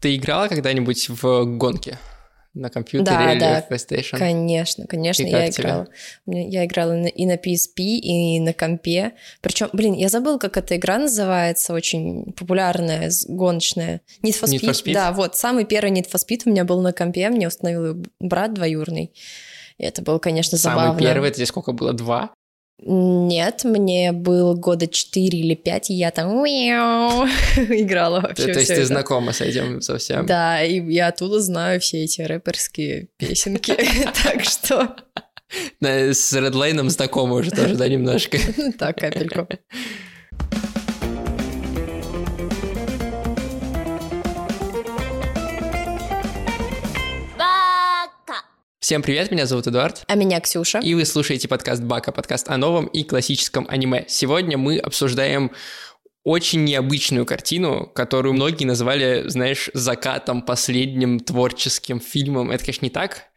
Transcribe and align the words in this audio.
Ты 0.00 0.16
играла 0.16 0.48
когда-нибудь 0.48 1.08
в 1.08 1.44
гонки? 1.56 1.98
на 2.54 2.70
компьютере 2.70 3.16
да, 3.16 3.32
или 3.32 3.40
да, 3.40 3.62
в 3.62 3.70
PlayStation? 3.70 4.18
Конечно, 4.18 4.86
конечно, 4.86 5.22
И 5.22 5.30
я 5.30 5.50
тебе? 5.50 5.62
играла. 5.64 5.88
Я 6.26 6.64
играла 6.64 7.04
и 7.04 7.26
на 7.26 7.34
PSP, 7.36 7.82
и 7.82 8.40
на 8.40 8.52
компе. 8.52 9.12
Причем, 9.40 9.68
блин, 9.72 9.94
я 9.94 10.08
забыла, 10.08 10.38
как 10.38 10.56
эта 10.56 10.76
игра 10.76 10.98
называется, 10.98 11.72
очень 11.72 12.32
популярная, 12.32 13.10
гоночная. 13.28 14.00
Need 14.22 14.40
for 14.40 14.48
Need 14.48 14.60
Speed. 14.60 14.68
for 14.68 14.84
Speed? 14.84 14.92
Да, 14.94 15.12
вот, 15.12 15.36
самый 15.36 15.64
первый 15.64 15.92
Need 15.92 16.10
for 16.10 16.16
Speed 16.16 16.42
у 16.46 16.50
меня 16.50 16.64
был 16.64 16.80
на 16.80 16.92
компе, 16.92 17.28
мне 17.28 17.46
установил 17.46 18.02
брат 18.18 18.54
двоюрный. 18.54 19.12
И 19.78 19.84
это 19.84 20.02
было, 20.02 20.18
конечно, 20.18 20.58
Самый 20.58 20.82
забавно. 20.86 21.00
первый, 21.00 21.28
это 21.28 21.36
здесь 21.36 21.48
сколько 21.48 21.72
было? 21.72 21.92
Два? 21.92 22.32
Нет, 22.80 23.64
мне 23.64 24.12
было 24.12 24.54
года 24.54 24.86
4 24.86 25.36
или 25.36 25.54
5, 25.54 25.90
и 25.90 25.94
я 25.94 26.10
там 26.12 26.28
играла 26.46 28.20
вообще. 28.20 28.46
То, 28.46 28.52
то 28.52 28.58
есть 28.60 28.68
ты 28.68 28.74
это. 28.74 28.86
знакома 28.86 29.32
с 29.32 29.40
этим 29.40 29.80
совсем? 29.82 30.26
Да, 30.26 30.62
и 30.62 30.80
я 30.92 31.08
оттуда 31.08 31.40
знаю 31.40 31.80
все 31.80 32.04
эти 32.04 32.20
рэперские 32.20 33.08
песенки. 33.16 33.72
Так 34.22 34.44
что, 34.44 34.96
С 35.80 36.32
Redline 36.36 36.88
знакома 36.88 37.36
уже 37.36 37.50
тоже, 37.50 37.74
да, 37.74 37.88
немножко? 37.88 38.38
так, 38.78 38.98
капельку. 38.98 39.48
Всем 48.88 49.02
привет, 49.02 49.30
меня 49.30 49.44
зовут 49.44 49.66
Эдуард. 49.66 50.02
А 50.06 50.14
меня 50.14 50.40
Ксюша. 50.40 50.78
И 50.78 50.94
вы 50.94 51.04
слушаете 51.04 51.46
подкаст 51.46 51.82
Бака, 51.82 52.10
подкаст 52.10 52.48
о 52.48 52.56
новом 52.56 52.86
и 52.86 53.04
классическом 53.04 53.66
аниме. 53.68 54.06
Сегодня 54.08 54.56
мы 54.56 54.78
обсуждаем 54.78 55.50
очень 56.24 56.64
необычную 56.64 57.24
картину, 57.24 57.86
которую 57.94 58.34
многие 58.34 58.64
назвали, 58.64 59.24
знаешь, 59.28 59.70
закатом, 59.74 60.42
последним 60.42 61.20
творческим 61.20 62.00
фильмом. 62.00 62.50
Это, 62.50 62.64
конечно, 62.64 62.84
не 62.84 62.90
так, 62.90 63.28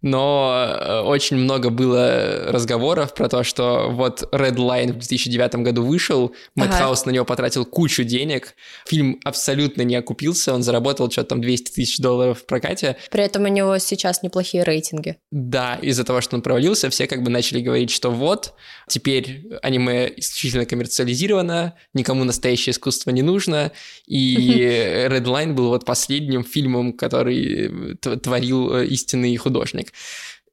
но 0.00 0.64
э, 0.68 1.00
очень 1.00 1.36
много 1.36 1.70
было 1.70 2.46
разговоров 2.48 3.14
про 3.14 3.28
то, 3.28 3.42
что 3.42 3.90
вот 3.90 4.22
Red 4.32 4.54
Line 4.54 4.92
в 4.92 4.98
2009 4.98 5.56
году 5.56 5.84
вышел, 5.84 6.34
Мэтт 6.54 6.74
Ага. 6.74 6.94
На 7.06 7.10
него 7.10 7.24
потратил 7.24 7.64
кучу 7.64 8.04
денег, 8.04 8.54
фильм 8.86 9.20
абсолютно 9.24 9.82
не 9.82 9.96
окупился, 9.96 10.54
он 10.54 10.62
заработал 10.62 11.10
что-то 11.10 11.30
там 11.30 11.40
200 11.40 11.72
тысяч 11.72 11.98
долларов 11.98 12.40
в 12.40 12.46
прокате, 12.46 12.96
При 13.10 13.22
этом 13.22 13.44
у 13.44 13.48
него 13.48 13.78
сейчас 13.78 14.22
неплохие 14.22 14.62
рейтинги. 14.62 15.16
да, 15.30 15.76
из-за 15.82 16.04
того, 16.04 16.20
что 16.20 16.36
он 16.36 16.42
провалился, 16.42 16.90
все 16.90 17.06
как 17.06 17.22
бы 17.22 17.30
начали 17.30 17.60
говорить, 17.60 17.90
что 17.90 18.10
вот, 18.10 18.54
теперь 18.88 19.46
аниме 19.62 20.12
исключительно 20.16 20.64
коммерциализировано, 20.64 21.74
никому 21.94 22.24
настоящее 22.28 22.72
искусство 22.72 23.10
не 23.10 23.22
нужно, 23.22 23.72
и 24.06 25.06
Redline 25.10 25.54
был 25.54 25.68
вот 25.68 25.84
последним 25.84 26.44
фильмом, 26.44 26.92
который 26.92 27.96
т- 27.96 28.16
творил 28.16 28.74
э, 28.76 28.86
истинный 28.86 29.36
художник. 29.36 29.92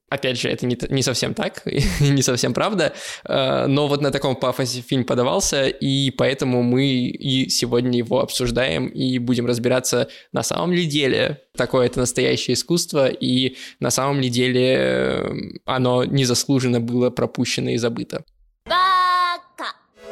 Опять 0.08 0.38
же, 0.38 0.48
это 0.48 0.66
не, 0.66 0.78
не 0.88 1.02
совсем 1.02 1.34
так, 1.34 1.62
не 2.00 2.22
совсем 2.22 2.54
правда, 2.54 2.92
э, 3.24 3.66
но 3.66 3.88
вот 3.88 4.00
на 4.02 4.12
таком 4.12 4.36
пафосе 4.36 4.80
фильм 4.80 5.04
подавался, 5.04 5.66
и 5.66 6.10
поэтому 6.12 6.62
мы 6.62 6.86
и 6.86 7.48
сегодня 7.48 7.98
его 7.98 8.20
обсуждаем 8.20 8.86
и 8.86 9.18
будем 9.18 9.46
разбираться, 9.46 10.08
на 10.32 10.44
самом 10.44 10.72
ли 10.72 10.86
деле 10.86 11.42
такое 11.56 11.86
это 11.86 11.98
настоящее 11.98 12.54
искусство, 12.54 13.08
и 13.08 13.56
на 13.80 13.90
самом 13.90 14.20
ли 14.20 14.28
деле 14.28 14.74
э, 14.78 15.34
оно 15.64 16.04
незаслуженно 16.04 16.80
было 16.80 17.10
пропущено 17.10 17.70
и 17.70 17.76
забыто. 17.76 18.24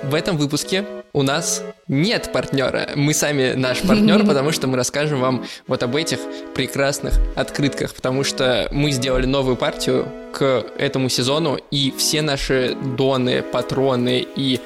В 0.09 0.15
этом 0.15 0.37
выпуске 0.37 0.85
у 1.15 1.23
нас 1.23 1.63
нет 1.89 2.31
партнера. 2.33 2.91
Мы 2.95 3.15
сами 3.15 3.55
наш 3.55 3.81
партнер, 3.81 4.25
потому 4.27 4.53
что 4.53 4.67
мы 4.67 4.77
расскажем 4.77 5.21
вам 5.21 5.45
вот 5.67 5.83
об 5.83 5.97
этих 5.97 6.19
прекрасных 6.55 7.19
открытках, 7.37 7.95
потому 7.95 8.23
что 8.23 8.69
мы 8.71 8.91
сделали 8.91 9.25
новую 9.25 9.57
партию 9.57 10.07
к 10.33 10.67
этому 10.77 11.09
сезону, 11.09 11.57
и 11.71 11.95
все 11.97 12.21
наши 12.21 12.77
доны, 12.97 13.43
патроны 13.43 14.27
и 14.37 14.61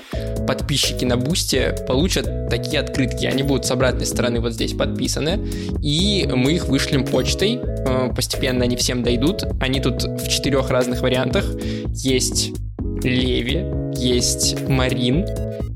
подписчики 0.46 1.04
на 1.04 1.16
Бусте 1.16 1.76
получат 1.86 2.48
такие 2.48 2.80
открытки. 2.80 3.26
Они 3.26 3.42
будут 3.42 3.66
с 3.66 3.70
обратной 3.70 4.06
стороны 4.06 4.40
вот 4.40 4.54
здесь 4.54 4.72
подписаны, 4.72 5.46
и 5.82 6.28
мы 6.32 6.54
их 6.54 6.66
вышлем 6.66 7.06
почтой. 7.06 7.60
Э, 7.62 8.10
Постепенно 8.14 8.64
они 8.64 8.76
всем 8.76 9.02
дойдут. 9.02 9.44
Они 9.60 9.80
тут 9.80 10.02
в 10.02 10.28
четырех 10.28 10.70
разных 10.70 11.02
вариантах. 11.02 11.44
Есть 11.92 12.52
Леви, 13.02 13.64
есть 13.96 14.60
Марин, 14.68 15.26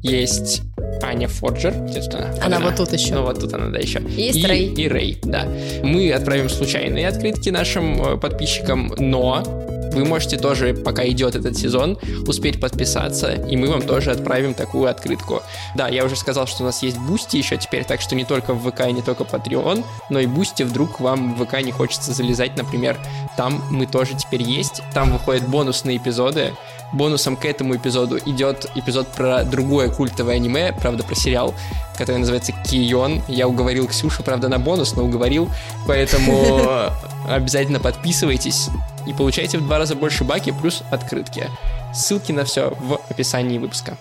есть 0.02 0.62
Аня 1.02 1.28
Форджер. 1.28 1.74
Она? 1.74 2.30
Вот 2.30 2.42
Она 2.44 2.60
вот 2.60 2.76
тут 2.76 2.92
еще. 2.92 3.14
Ну 3.14 3.22
вот 3.22 3.40
тут 3.40 3.52
она, 3.54 3.68
да, 3.68 3.78
еще. 3.78 4.00
Есть 4.08 4.38
и, 4.38 4.46
Рэй. 4.46 4.74
И 4.74 4.88
Рэй, 4.88 5.18
да. 5.22 5.46
Мы 5.82 6.12
отправим 6.12 6.48
случайные 6.48 7.08
открытки 7.08 7.50
нашим 7.50 8.02
э, 8.02 8.16
подписчикам, 8.16 8.92
но 8.98 9.42
вы 9.92 10.04
можете 10.06 10.38
тоже, 10.38 10.74
пока 10.74 11.06
идет 11.06 11.34
этот 11.34 11.56
сезон, 11.56 11.98
успеть 12.26 12.60
подписаться, 12.60 13.32
и 13.32 13.56
мы 13.56 13.68
вам 13.68 13.82
тоже 13.82 14.10
отправим 14.10 14.54
такую 14.54 14.88
открытку. 14.88 15.42
Да, 15.76 15.88
я 15.88 16.04
уже 16.04 16.16
сказал, 16.16 16.46
что 16.46 16.62
у 16.62 16.66
нас 16.66 16.82
есть 16.82 16.98
Бусти 16.98 17.36
еще 17.36 17.58
теперь, 17.58 17.84
так 17.84 18.00
что 18.00 18.14
не 18.14 18.24
только 18.24 18.54
в 18.54 18.70
ВК 18.70 18.86
и 18.88 18.92
не 18.92 19.02
только 19.02 19.24
Patreon, 19.24 19.84
но 20.08 20.18
и 20.18 20.26
Бусти 20.26 20.62
вдруг 20.62 21.00
вам 21.00 21.34
в 21.34 21.44
ВК 21.44 21.62
не 21.62 21.72
хочется 21.72 22.12
залезать, 22.12 22.56
например. 22.56 22.96
Там 23.36 23.62
мы 23.70 23.86
тоже 23.86 24.16
теперь 24.16 24.42
есть, 24.42 24.82
там 24.94 25.12
выходят 25.12 25.46
бонусные 25.46 25.98
эпизоды, 25.98 26.52
Бонусом 26.92 27.36
к 27.36 27.44
этому 27.44 27.76
эпизоду 27.76 28.18
идет 28.18 28.70
эпизод 28.74 29.08
про 29.08 29.44
другое 29.44 29.88
культовое 29.90 30.36
аниме, 30.36 30.72
правда, 30.72 31.02
про 31.02 31.14
сериал, 31.14 31.54
который 31.96 32.18
называется 32.18 32.52
Кион. 32.52 33.22
Я 33.28 33.48
уговорил 33.48 33.88
Ксюшу, 33.88 34.22
правда, 34.22 34.48
на 34.48 34.58
бонус, 34.58 34.94
но 34.94 35.04
уговорил. 35.04 35.48
Поэтому 35.86 36.90
обязательно 37.28 37.80
подписывайтесь 37.80 38.68
и 39.06 39.12
получайте 39.12 39.58
в 39.58 39.66
два 39.66 39.78
раза 39.78 39.94
больше 39.94 40.24
баки 40.24 40.52
плюс 40.52 40.82
открытки. 40.90 41.48
Ссылки 41.94 42.32
на 42.32 42.44
все 42.44 42.74
в 42.78 43.00
описании 43.10 43.58
выпуска. 43.58 43.96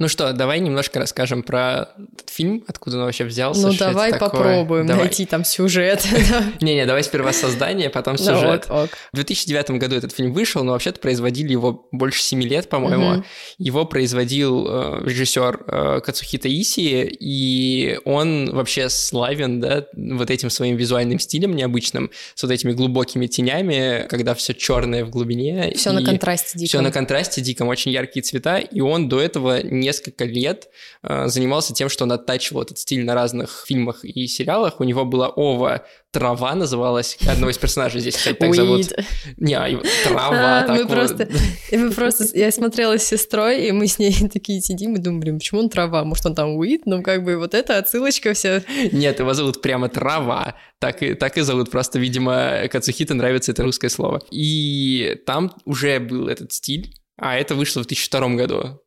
Ну 0.00 0.08
что, 0.08 0.32
давай 0.32 0.60
немножко 0.60 0.98
расскажем 0.98 1.42
про 1.42 1.90
этот 2.14 2.30
фильм, 2.30 2.64
откуда 2.66 2.96
он 2.96 3.04
вообще 3.04 3.24
взялся. 3.24 3.66
Ну 3.66 3.74
давай 3.74 4.12
такое. 4.12 4.30
попробуем 4.30 4.86
Давай. 4.86 5.04
найти 5.04 5.26
там 5.26 5.44
сюжет. 5.44 6.02
Не-не, 6.62 6.86
давай 6.86 7.04
сперва 7.04 7.34
создание, 7.34 7.90
потом 7.90 8.16
сюжет. 8.16 8.66
В 8.66 8.88
2009 9.12 9.72
году 9.72 9.96
этот 9.96 10.12
фильм 10.12 10.32
вышел, 10.32 10.64
но 10.64 10.72
вообще-то 10.72 11.00
производили 11.00 11.52
его 11.52 11.86
больше 11.92 12.22
7 12.22 12.42
лет, 12.44 12.70
по-моему. 12.70 13.24
Его 13.58 13.84
производил 13.84 14.66
э, 14.66 15.02
режиссер 15.04 15.64
э, 15.66 16.00
Кацухита 16.00 16.48
Исии, 16.48 17.04
и 17.20 17.98
он 18.06 18.54
вообще 18.54 18.88
славен, 18.88 19.60
да, 19.60 19.84
вот 19.94 20.30
этим 20.30 20.48
своим 20.48 20.76
визуальным 20.76 21.18
стилем 21.18 21.54
необычным, 21.54 22.10
с 22.34 22.42
вот 22.42 22.50
этими 22.50 22.72
глубокими 22.72 23.26
тенями, 23.26 24.06
когда 24.08 24.34
все 24.34 24.54
черное 24.54 25.04
в 25.04 25.10
глубине. 25.10 25.74
Все 25.76 25.92
на 25.92 26.02
контрасте 26.02 26.58
дико. 26.58 26.68
Все 26.68 26.80
на 26.80 26.90
контрасте 26.90 27.42
диком, 27.42 27.68
очень 27.68 27.90
яркие 27.90 28.22
цвета, 28.22 28.56
и 28.56 28.80
он 28.80 29.10
до 29.10 29.20
этого 29.20 29.62
несколько 29.90 30.24
лет 30.24 30.68
э, 31.02 31.26
занимался 31.26 31.74
тем, 31.74 31.88
что 31.88 32.04
он 32.04 32.12
оттачивал 32.12 32.62
этот 32.62 32.78
стиль 32.78 33.04
на 33.04 33.14
разных 33.14 33.64
фильмах 33.66 34.04
и 34.04 34.26
сериалах. 34.26 34.80
У 34.80 34.84
него 34.84 35.04
была 35.04 35.28
Ова 35.28 35.84
Трава 36.12 36.56
называлась, 36.56 37.16
одного 37.28 37.52
из 37.52 37.58
персонажей 37.58 38.00
здесь, 38.00 38.16
кстати, 38.16 38.36
так 38.36 38.52
зовут. 38.52 38.92
Не, 39.36 39.54
а 39.54 39.68
Трава, 40.02 40.64
А, 40.64 40.66
мы 40.68 40.88
просто, 40.88 41.28
мы 41.70 41.92
просто, 41.92 42.26
я 42.36 42.50
смотрела 42.50 42.98
с 42.98 43.04
сестрой, 43.04 43.68
и 43.68 43.72
мы 43.72 43.86
с 43.86 44.00
ней 44.00 44.12
такие 44.32 44.60
сидим 44.60 44.96
и 44.96 44.98
думаем, 44.98 45.20
блин, 45.20 45.38
почему 45.38 45.60
он 45.60 45.68
трава? 45.68 46.02
Может, 46.04 46.26
он 46.26 46.34
там 46.34 46.56
уит? 46.56 46.82
Ну, 46.84 47.02
как 47.02 47.22
бы 47.22 47.36
вот 47.36 47.54
эта 47.54 47.78
отсылочка 47.78 48.34
вся. 48.34 48.62
Нет, 48.90 49.20
его 49.20 49.34
зовут 49.34 49.62
прямо 49.62 49.88
Трава. 49.88 50.56
Так 50.80 51.02
и, 51.02 51.14
так 51.14 51.38
и 51.38 51.42
зовут. 51.42 51.70
Просто, 51.70 52.00
видимо, 52.00 52.66
Кацухита 52.68 53.14
нравится 53.14 53.52
это 53.52 53.62
русское 53.62 53.88
слово. 53.88 54.20
И 54.32 55.16
там 55.26 55.54
уже 55.64 56.00
был 56.00 56.26
этот 56.26 56.52
стиль, 56.52 56.92
а 57.16 57.36
это 57.38 57.54
вышло 57.54 57.84
в 57.84 57.86
2002 57.86 58.28
году. 58.30 58.80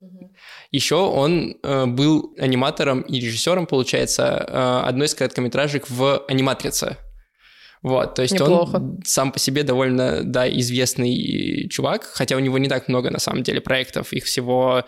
Еще 0.74 0.96
он 0.96 1.56
э, 1.62 1.86
был 1.86 2.34
аниматором 2.40 3.02
и 3.02 3.20
режиссером, 3.20 3.68
получается, 3.68 4.24
э, 4.24 4.88
одной 4.88 5.06
из 5.06 5.14
короткометражек 5.14 5.88
в 5.88 6.26
«Аниматрице». 6.28 6.98
Вот, 7.84 8.16
то 8.16 8.24
есть 8.24 8.34
Неплохо. 8.34 8.78
он 8.78 9.00
сам 9.06 9.32
по 9.32 9.38
себе 9.38 9.62
довольно, 9.64 10.24
да, 10.24 10.50
известный 10.50 11.68
чувак, 11.70 12.06
хотя 12.06 12.36
у 12.38 12.40
него 12.40 12.58
не 12.58 12.70
так 12.70 12.88
много, 12.88 13.12
на 13.12 13.20
самом 13.20 13.44
деле, 13.44 13.62
проектов. 13.62 14.14
Их 14.14 14.24
всего 14.24 14.84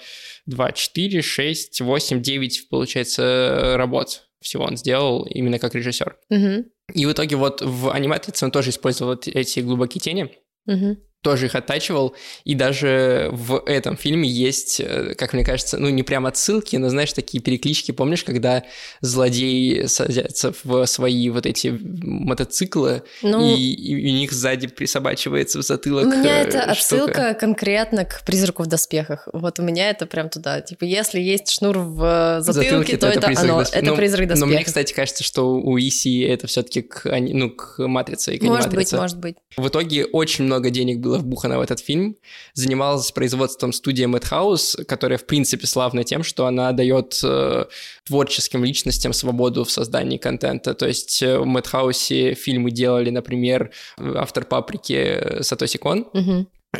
2, 0.48 0.72
4, 0.72 1.22
6, 1.22 1.82
8, 1.82 2.22
9, 2.22 2.70
получается, 2.70 3.76
работ 3.78 4.24
всего 4.42 4.64
он 4.64 4.78
сделал 4.78 5.24
именно 5.24 5.60
как 5.60 5.76
режиссер. 5.76 6.18
Мгм, 6.30 6.66
И 6.94 7.06
в 7.06 7.12
итоге 7.12 7.36
вот 7.36 7.62
в 7.62 7.92
аниматрице 7.92 8.46
он 8.46 8.52
тоже 8.52 8.70
использовал 8.70 9.20
эти 9.26 9.60
глубокие 9.60 10.00
тени. 10.02 10.32
мгм. 10.66 10.98
Тоже 11.26 11.48
их 11.48 11.56
оттачивал, 11.56 12.16
и 12.44 12.54
даже 12.54 13.30
в 13.32 13.64
этом 13.66 13.98
фильме 13.98 14.30
есть, 14.30 14.80
э, 14.80 15.16
как 15.18 15.34
мне 15.34 15.44
кажется, 15.44 15.80
ну 15.80 15.90
не 15.90 16.04
прям 16.04 16.28
отсылки, 16.28 16.76
но 16.76 16.90
знаешь, 16.90 17.14
такие 17.14 17.42
переклички, 17.42 17.92
помнишь, 17.92 18.24
когда 18.24 18.64
злодеи 19.02 19.88
садятся 19.88 20.54
в 20.64 20.86
свои 20.86 21.32
вот 21.32 21.48
эти 21.48 21.80
мотоциклы, 21.82 23.02
ну, 23.24 23.58
и, 23.58 23.74
и 23.74 24.14
у 24.14 24.18
них 24.18 24.32
сзади 24.34 24.68
присобачивается 24.68 25.58
в 25.58 25.64
затылок 25.64 26.06
У 26.06 26.10
меня 26.10 26.42
это 26.42 26.60
штука. 26.60 26.72
отсылка 26.72 27.34
конкретно 27.34 28.06
к 28.06 28.24
«Призраку 28.24 28.62
в 28.62 28.68
доспехах», 28.68 29.28
вот 29.34 29.60
у 29.60 29.64
меня 29.64 29.90
это 29.90 30.06
прям 30.06 30.30
туда, 30.30 30.62
типа 30.62 30.84
если 30.84 31.20
есть 31.20 31.50
шнур 31.50 31.80
в 31.80 32.38
затылке, 32.42 32.70
затылке 32.70 32.98
то, 32.98 33.12
то 33.12 33.18
это, 33.18 33.32
это 33.32 33.42
оно, 33.42 33.60
досп... 33.62 33.74
это 33.74 33.86
ну, 33.88 33.96
«Призрак 33.96 34.28
доспехов». 34.28 34.48
Но 34.48 34.56
мне, 34.56 34.64
кстати, 34.64 34.94
кажется, 34.94 35.24
что 35.24 35.56
у 35.56 35.76
Иси 35.80 36.20
это 36.20 36.46
все 36.46 36.62
таки 36.62 36.84
к, 36.84 37.10
ну, 37.20 37.50
к 37.50 37.80
«Матрице» 37.80 38.36
и 38.36 38.38
к 38.38 38.44
Может 38.44 38.72
быть, 38.76 38.94
может 38.94 39.18
быть. 39.18 39.38
В 39.58 39.68
итоге 39.70 40.06
очень 40.06 40.46
много 40.46 40.70
денег 40.70 41.00
было 41.00 41.15
было 41.16 41.22
вбухано 41.22 41.58
в 41.58 41.62
этот 41.62 41.80
фильм. 41.80 42.18
Занималась 42.54 43.12
производством 43.12 43.74
студия 43.74 44.08
Madhouse, 44.08 44.84
которая, 44.86 45.18
в 45.18 45.26
принципе, 45.26 45.68
славна 45.68 46.04
тем, 46.04 46.24
что 46.24 46.46
она 46.46 46.72
дает 46.72 47.20
э, 47.24 47.66
творческим 48.06 48.64
личностям 48.64 49.14
свободу 49.14 49.64
в 49.64 49.72
создании 49.72 50.18
контента. 50.18 50.74
То 50.74 50.88
есть 50.88 51.24
э, 51.24 51.38
в 51.38 51.46
Madhouse 51.46 52.34
фильмы 52.36 52.72
делали, 52.72 53.10
например, 53.10 53.72
автор 53.98 54.46
«Паприки» 54.46 55.42
Сатоси 55.42 55.78
Кон. 55.78 56.08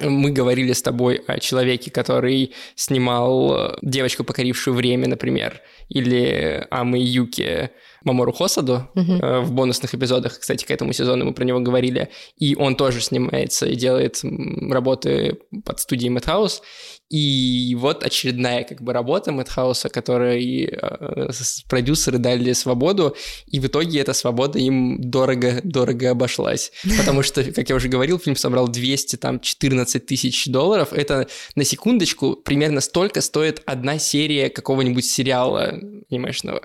Мы 0.04 0.32
говорили 0.32 0.74
с 0.74 0.82
тобой 0.82 1.22
о 1.28 1.40
человеке, 1.40 1.90
который 1.90 2.54
снимал 2.76 3.78
«Девочку, 3.82 4.26
покорившую 4.26 4.76
время», 4.76 5.08
например, 5.08 5.62
или 5.88 6.68
Амы 6.70 6.98
Юки 7.00 7.70
Мамору 8.06 8.32
Хосаду 8.32 8.88
uh-huh. 8.96 9.42
в 9.42 9.52
бонусных 9.52 9.94
эпизодах, 9.94 10.40
кстати, 10.40 10.64
к 10.64 10.72
этому 10.72 10.94
сезону 10.94 11.26
мы 11.26 11.34
про 11.34 11.44
него 11.44 11.60
говорили, 11.60 12.10
и 12.38 12.56
он 12.56 12.76
тоже 12.76 13.02
снимается 13.02 13.66
и 13.66 13.76
делает 13.76 14.22
работы 14.24 15.40
под 15.66 15.80
студией 15.80 16.16
Madhouse, 16.16 16.62
и 17.10 17.76
вот 17.80 18.04
очередная 18.04 18.64
как 18.64 18.82
бы 18.82 18.92
работа 18.92 19.32
Мэтхауса, 19.32 19.90
которой 19.90 20.66
э, 20.66 21.30
продюсеры 21.70 22.18
дали 22.18 22.54
свободу, 22.54 23.16
и 23.46 23.60
в 23.60 23.68
итоге 23.68 24.00
эта 24.00 24.14
свобода 24.14 24.58
им 24.58 25.00
дорого-дорого 25.00 26.12
обошлась. 26.12 26.72
Потому 26.98 27.22
что, 27.22 27.44
как 27.44 27.70
я 27.70 27.76
уже 27.76 27.90
говорил, 27.90 28.18
фильм 28.18 28.36
собрал 28.36 28.68
200, 28.68 29.18
там, 29.18 29.40
14 29.40 30.06
тысяч 30.06 30.48
долларов. 30.48 30.94
Это, 30.94 31.28
на 31.54 31.64
секундочку, 31.64 32.36
примерно 32.36 32.82
столько 32.82 33.22
стоит 33.22 33.62
одна 33.66 34.00
серия 34.00 34.50
какого-нибудь 34.50 35.06
сериала 35.06 35.80
анимешного. 36.10 36.62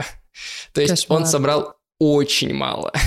То 0.72 0.80
есть 0.80 0.94
Кошмар. 0.94 1.20
он 1.20 1.26
собрал 1.26 1.74
очень 1.98 2.54
мало. 2.54 2.92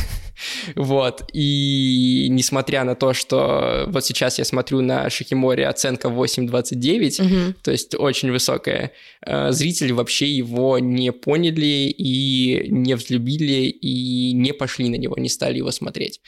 Вот, 0.76 1.24
и 1.32 2.28
несмотря 2.30 2.84
на 2.84 2.96
то, 2.96 3.14
что 3.14 3.86
вот 3.88 4.04
сейчас 4.04 4.40
я 4.40 4.46
смотрю 4.46 4.82
на 4.82 5.10
Шихимори 5.10 5.62
оценка 5.62 6.10
8.29, 6.10 7.22
угу. 7.22 7.56
то 7.64 7.72
есть 7.72 7.96
очень 7.96 8.32
высокая, 8.32 8.92
э, 9.26 9.52
зрители 9.52 9.92
вообще 9.92 10.28
его 10.30 10.80
не 10.80 11.12
поняли 11.12 11.94
и 11.98 12.68
не 12.70 12.96
взлюбили, 12.96 13.68
и 13.70 14.34
не 14.34 14.54
пошли 14.54 14.90
на 14.90 14.96
него, 14.96 15.16
не 15.18 15.30
стали 15.30 15.58
его 15.58 15.72
смотреть. 15.72 16.20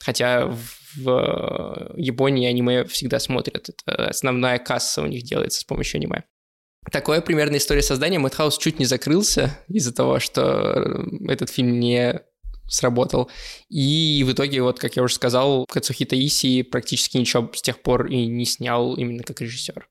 Хотя 0.00 0.46
в 0.96 1.92
Японии 1.96 2.48
аниме 2.48 2.84
всегда 2.84 3.18
смотрят, 3.18 3.68
это 3.68 4.08
основная 4.08 4.58
касса 4.58 5.02
у 5.02 5.06
них 5.06 5.24
делается 5.24 5.60
с 5.60 5.64
помощью 5.64 5.98
аниме. 5.98 6.24
Такое 6.90 7.20
примерно 7.20 7.56
история 7.56 7.82
создания. 7.82 8.18
Мэтхаус 8.18 8.58
чуть 8.58 8.78
не 8.78 8.84
закрылся 8.84 9.58
из-за 9.68 9.94
того, 9.94 10.20
что 10.20 11.04
этот 11.28 11.50
фильм 11.50 11.78
не 11.80 12.20
сработал. 12.68 13.30
И 13.68 14.24
в 14.26 14.32
итоге, 14.32 14.62
вот 14.62 14.78
как 14.78 14.96
я 14.96 15.02
уже 15.02 15.14
сказал, 15.14 15.64
Кацухита 15.66 16.16
Иси 16.16 16.62
практически 16.62 17.16
ничего 17.16 17.50
с 17.54 17.62
тех 17.62 17.82
пор 17.82 18.06
и 18.06 18.26
не 18.26 18.44
снял 18.44 18.94
именно 18.94 19.22
как 19.22 19.40
режиссер. 19.40 19.88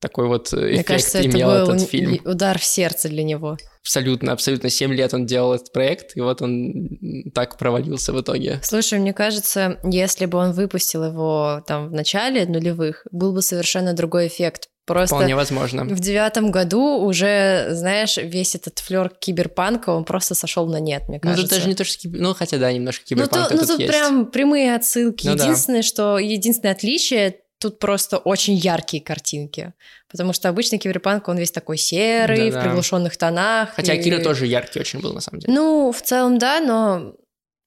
Такой 0.00 0.28
вот 0.28 0.50
Мне 0.52 0.76
эффект 0.76 0.88
кажется, 0.88 1.26
имел 1.26 1.50
это 1.50 1.66
был 1.66 1.74
этот 1.74 1.88
фильм. 1.90 2.18
удар 2.24 2.58
в 2.58 2.64
сердце 2.64 3.10
для 3.10 3.22
него. 3.22 3.58
Абсолютно, 3.82 4.32
абсолютно. 4.32 4.70
Семь 4.70 4.94
лет 4.94 5.12
он 5.12 5.26
делал 5.26 5.52
этот 5.52 5.72
проект, 5.72 6.16
и 6.16 6.22
вот 6.22 6.40
он 6.40 6.88
так 7.34 7.58
провалился 7.58 8.14
в 8.14 8.20
итоге. 8.20 8.60
Слушай, 8.62 8.98
мне 8.98 9.12
кажется, 9.12 9.78
если 9.84 10.24
бы 10.24 10.38
он 10.38 10.52
выпустил 10.52 11.04
его 11.04 11.62
там 11.66 11.90
в 11.90 11.92
начале 11.92 12.46
нулевых, 12.46 13.06
был 13.10 13.34
бы 13.34 13.42
совершенно 13.42 13.92
другой 13.92 14.28
эффект. 14.28 14.69
Просто 14.86 15.14
Вполне 15.14 15.36
возможно. 15.36 15.84
В 15.84 16.00
девятом 16.00 16.50
году 16.50 16.98
уже, 16.98 17.68
знаешь, 17.70 18.16
весь 18.16 18.54
этот 18.54 18.80
флер 18.80 19.08
киберпанка, 19.08 19.90
он 19.90 20.04
просто 20.04 20.34
сошел 20.34 20.66
на 20.66 20.80
нет, 20.80 21.08
мне 21.08 21.20
кажется. 21.20 21.42
Ну, 21.42 21.48
тут 21.48 21.56
даже 21.56 21.68
не 21.68 21.74
то, 21.74 21.84
что 21.84 21.98
кибер... 21.98 22.20
Ну, 22.20 22.34
хотя 22.34 22.58
да, 22.58 22.72
немножко 22.72 23.04
киберпанка 23.04 23.54
ну, 23.54 23.60
то, 23.60 23.62
ну, 23.62 23.66
тут 23.68 23.80
есть. 23.80 23.92
прям 23.92 24.26
прямые 24.26 24.74
отсылки. 24.74 25.26
Ну, 25.26 25.34
единственное, 25.34 25.82
да. 25.82 25.86
что... 25.86 26.18
Единственное 26.18 26.72
отличие 26.72 27.36
тут 27.60 27.78
просто 27.78 28.18
очень 28.18 28.54
яркие 28.54 29.02
картинки. 29.02 29.74
Потому 30.10 30.32
что 30.32 30.48
обычный 30.48 30.78
киберпанк, 30.78 31.28
он 31.28 31.36
весь 31.36 31.52
такой 31.52 31.76
серый, 31.76 32.50
Да-да. 32.50 32.60
в 32.60 32.64
приглушенных 32.64 33.16
тонах. 33.16 33.74
Хотя 33.76 33.94
и... 33.94 34.02
Кира 34.02 34.18
тоже 34.18 34.46
яркий 34.46 34.80
очень 34.80 35.00
был, 35.00 35.12
на 35.12 35.20
самом 35.20 35.40
деле. 35.40 35.52
Ну, 35.52 35.92
в 35.92 36.02
целом, 36.02 36.38
да, 36.38 36.60
но 36.60 37.14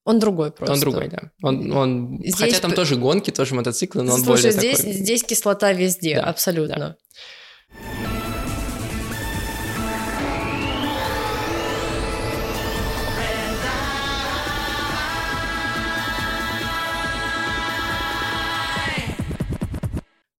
он 0.05 0.19
другой 0.19 0.51
просто. 0.51 0.73
Он 0.73 0.79
другой, 0.79 1.07
да. 1.07 1.31
Он, 1.41 1.71
он... 1.71 2.19
Здесь... 2.19 2.35
Хотя 2.35 2.59
там 2.59 2.73
тоже 2.73 2.97
гонки, 2.97 3.31
тоже 3.31 3.55
мотоциклы, 3.55 4.03
но 4.03 4.13
он 4.13 4.21
Слушай, 4.21 4.51
более 4.51 4.51
здесь, 4.51 4.77
такой... 4.79 4.93
здесь 4.93 5.23
кислота 5.23 5.71
везде, 5.71 6.15
да, 6.15 6.23
абсолютно. 6.23 6.75
Да. 6.75 6.97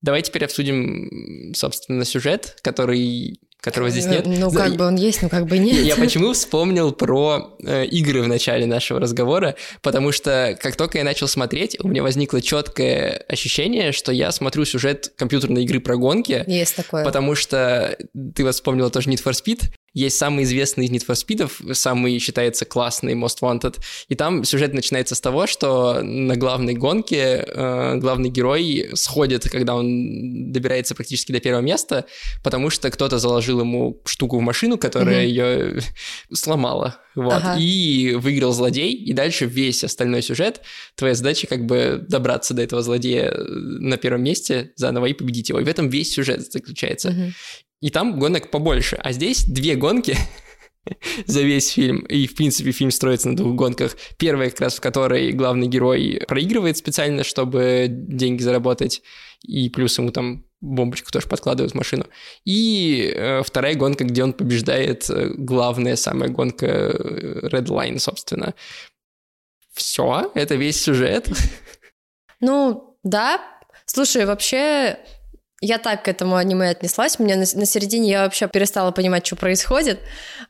Давай 0.02 0.20
теперь 0.20 0.44
обсудим, 0.44 1.54
собственно, 1.54 2.04
сюжет, 2.04 2.58
который 2.60 3.40
которого 3.64 3.90
здесь 3.90 4.06
нет. 4.06 4.26
Ну, 4.26 4.50
как 4.52 4.76
бы 4.76 4.84
он 4.84 4.96
есть, 4.96 5.22
но 5.22 5.30
как 5.30 5.46
бы 5.46 5.58
нет. 5.58 5.84
Я 5.84 5.96
почему 5.96 6.34
вспомнил 6.34 6.92
про 6.92 7.56
э, 7.62 7.86
игры 7.86 8.22
в 8.22 8.28
начале 8.28 8.66
нашего 8.66 9.00
разговора, 9.00 9.56
потому 9.80 10.12
что 10.12 10.56
как 10.60 10.76
только 10.76 10.98
я 10.98 11.04
начал 11.04 11.26
смотреть, 11.26 11.78
у 11.80 11.88
меня 11.88 12.02
возникло 12.02 12.42
четкое 12.42 13.24
ощущение, 13.26 13.92
что 13.92 14.12
я 14.12 14.30
смотрю 14.32 14.66
сюжет 14.66 15.12
компьютерной 15.16 15.64
игры 15.64 15.80
про 15.80 15.96
гонки. 15.96 16.44
Есть 16.46 16.76
такое. 16.76 17.04
Потому 17.04 17.34
что 17.34 17.96
ты 18.34 18.44
вот 18.44 18.54
вспомнила 18.54 18.90
тоже 18.90 19.08
Need 19.08 19.24
for 19.24 19.32
Speed, 19.32 19.70
есть 19.94 20.18
самый 20.18 20.42
известный 20.44 20.86
из 20.86 20.90
Need 20.90 21.06
for 21.06 21.14
Speed, 21.14 21.74
самый 21.74 22.18
считается 22.18 22.64
классный 22.64 23.14
Most 23.14 23.38
Wanted, 23.40 23.80
и 24.08 24.16
там 24.16 24.44
сюжет 24.44 24.74
начинается 24.74 25.14
с 25.14 25.20
того, 25.20 25.46
что 25.46 26.02
на 26.02 26.36
главной 26.36 26.74
гонке 26.74 27.44
э, 27.46 27.96
главный 27.96 28.28
герой 28.28 28.90
сходит, 28.94 29.48
когда 29.48 29.76
он 29.76 30.52
добирается 30.52 30.96
практически 30.96 31.30
до 31.30 31.38
первого 31.38 31.62
места, 31.62 32.06
потому 32.42 32.70
что 32.70 32.90
кто-то 32.90 33.18
заложил 33.18 33.60
ему 33.60 34.02
штуку 34.04 34.38
в 34.38 34.42
машину, 34.42 34.78
которая 34.78 35.24
mm-hmm. 35.24 35.28
ее 35.28 35.82
сломала, 36.32 37.00
вот, 37.14 37.34
ага. 37.34 37.56
и 37.60 38.14
выиграл 38.16 38.52
злодей, 38.52 38.92
и 38.92 39.12
дальше 39.12 39.46
весь 39.46 39.84
остальной 39.84 40.22
сюжет, 40.22 40.62
твоя 40.96 41.14
задача 41.14 41.46
как 41.46 41.66
бы 41.66 42.04
добраться 42.08 42.52
до 42.52 42.62
этого 42.62 42.82
злодея 42.82 43.32
на 43.32 43.96
первом 43.96 44.24
месте 44.24 44.72
заново 44.74 45.06
и 45.06 45.12
победить 45.12 45.50
его, 45.50 45.60
и 45.60 45.64
в 45.64 45.68
этом 45.68 45.88
весь 45.88 46.12
сюжет 46.12 46.50
заключается. 46.52 47.10
Mm-hmm 47.10 47.32
и 47.80 47.90
там 47.90 48.18
гонок 48.18 48.50
побольше. 48.50 48.96
А 48.96 49.12
здесь 49.12 49.44
две 49.44 49.74
гонки 49.76 50.16
за 51.26 51.42
весь 51.42 51.70
фильм. 51.70 52.00
И, 52.00 52.26
в 52.26 52.34
принципе, 52.34 52.72
фильм 52.72 52.90
строится 52.90 53.28
на 53.28 53.36
двух 53.36 53.54
гонках. 53.54 53.96
Первая, 54.18 54.50
как 54.50 54.60
раз 54.60 54.76
в 54.76 54.80
которой 54.80 55.32
главный 55.32 55.66
герой 55.66 56.22
проигрывает 56.26 56.76
специально, 56.76 57.24
чтобы 57.24 57.86
деньги 57.88 58.42
заработать, 58.42 59.02
и 59.42 59.68
плюс 59.68 59.98
ему 59.98 60.10
там 60.10 60.46
бомбочку 60.60 61.10
тоже 61.10 61.28
подкладывают 61.28 61.72
в 61.72 61.76
машину. 61.76 62.06
И 62.44 63.12
э, 63.14 63.42
вторая 63.42 63.74
гонка, 63.74 64.04
где 64.04 64.24
он 64.24 64.32
побеждает, 64.32 65.08
э, 65.10 65.28
главная 65.36 65.96
самая 65.96 66.30
гонка 66.30 66.66
э, 66.66 67.48
Red 67.48 67.66
Line, 67.66 67.98
собственно. 67.98 68.54
Все, 69.74 70.30
это 70.34 70.54
весь 70.54 70.80
сюжет. 70.80 71.28
Ну, 72.40 72.98
да. 73.02 73.40
Слушай, 73.86 74.24
вообще 74.24 74.98
я 75.64 75.78
так 75.78 76.04
к 76.04 76.08
этому 76.08 76.36
аниме 76.36 76.68
отнеслась. 76.68 77.18
Мне 77.18 77.36
на, 77.36 77.44
на 77.54 77.66
середине 77.66 78.10
я 78.10 78.24
вообще 78.24 78.48
перестала 78.48 78.90
понимать, 78.90 79.26
что 79.26 79.36
происходит. 79.36 80.00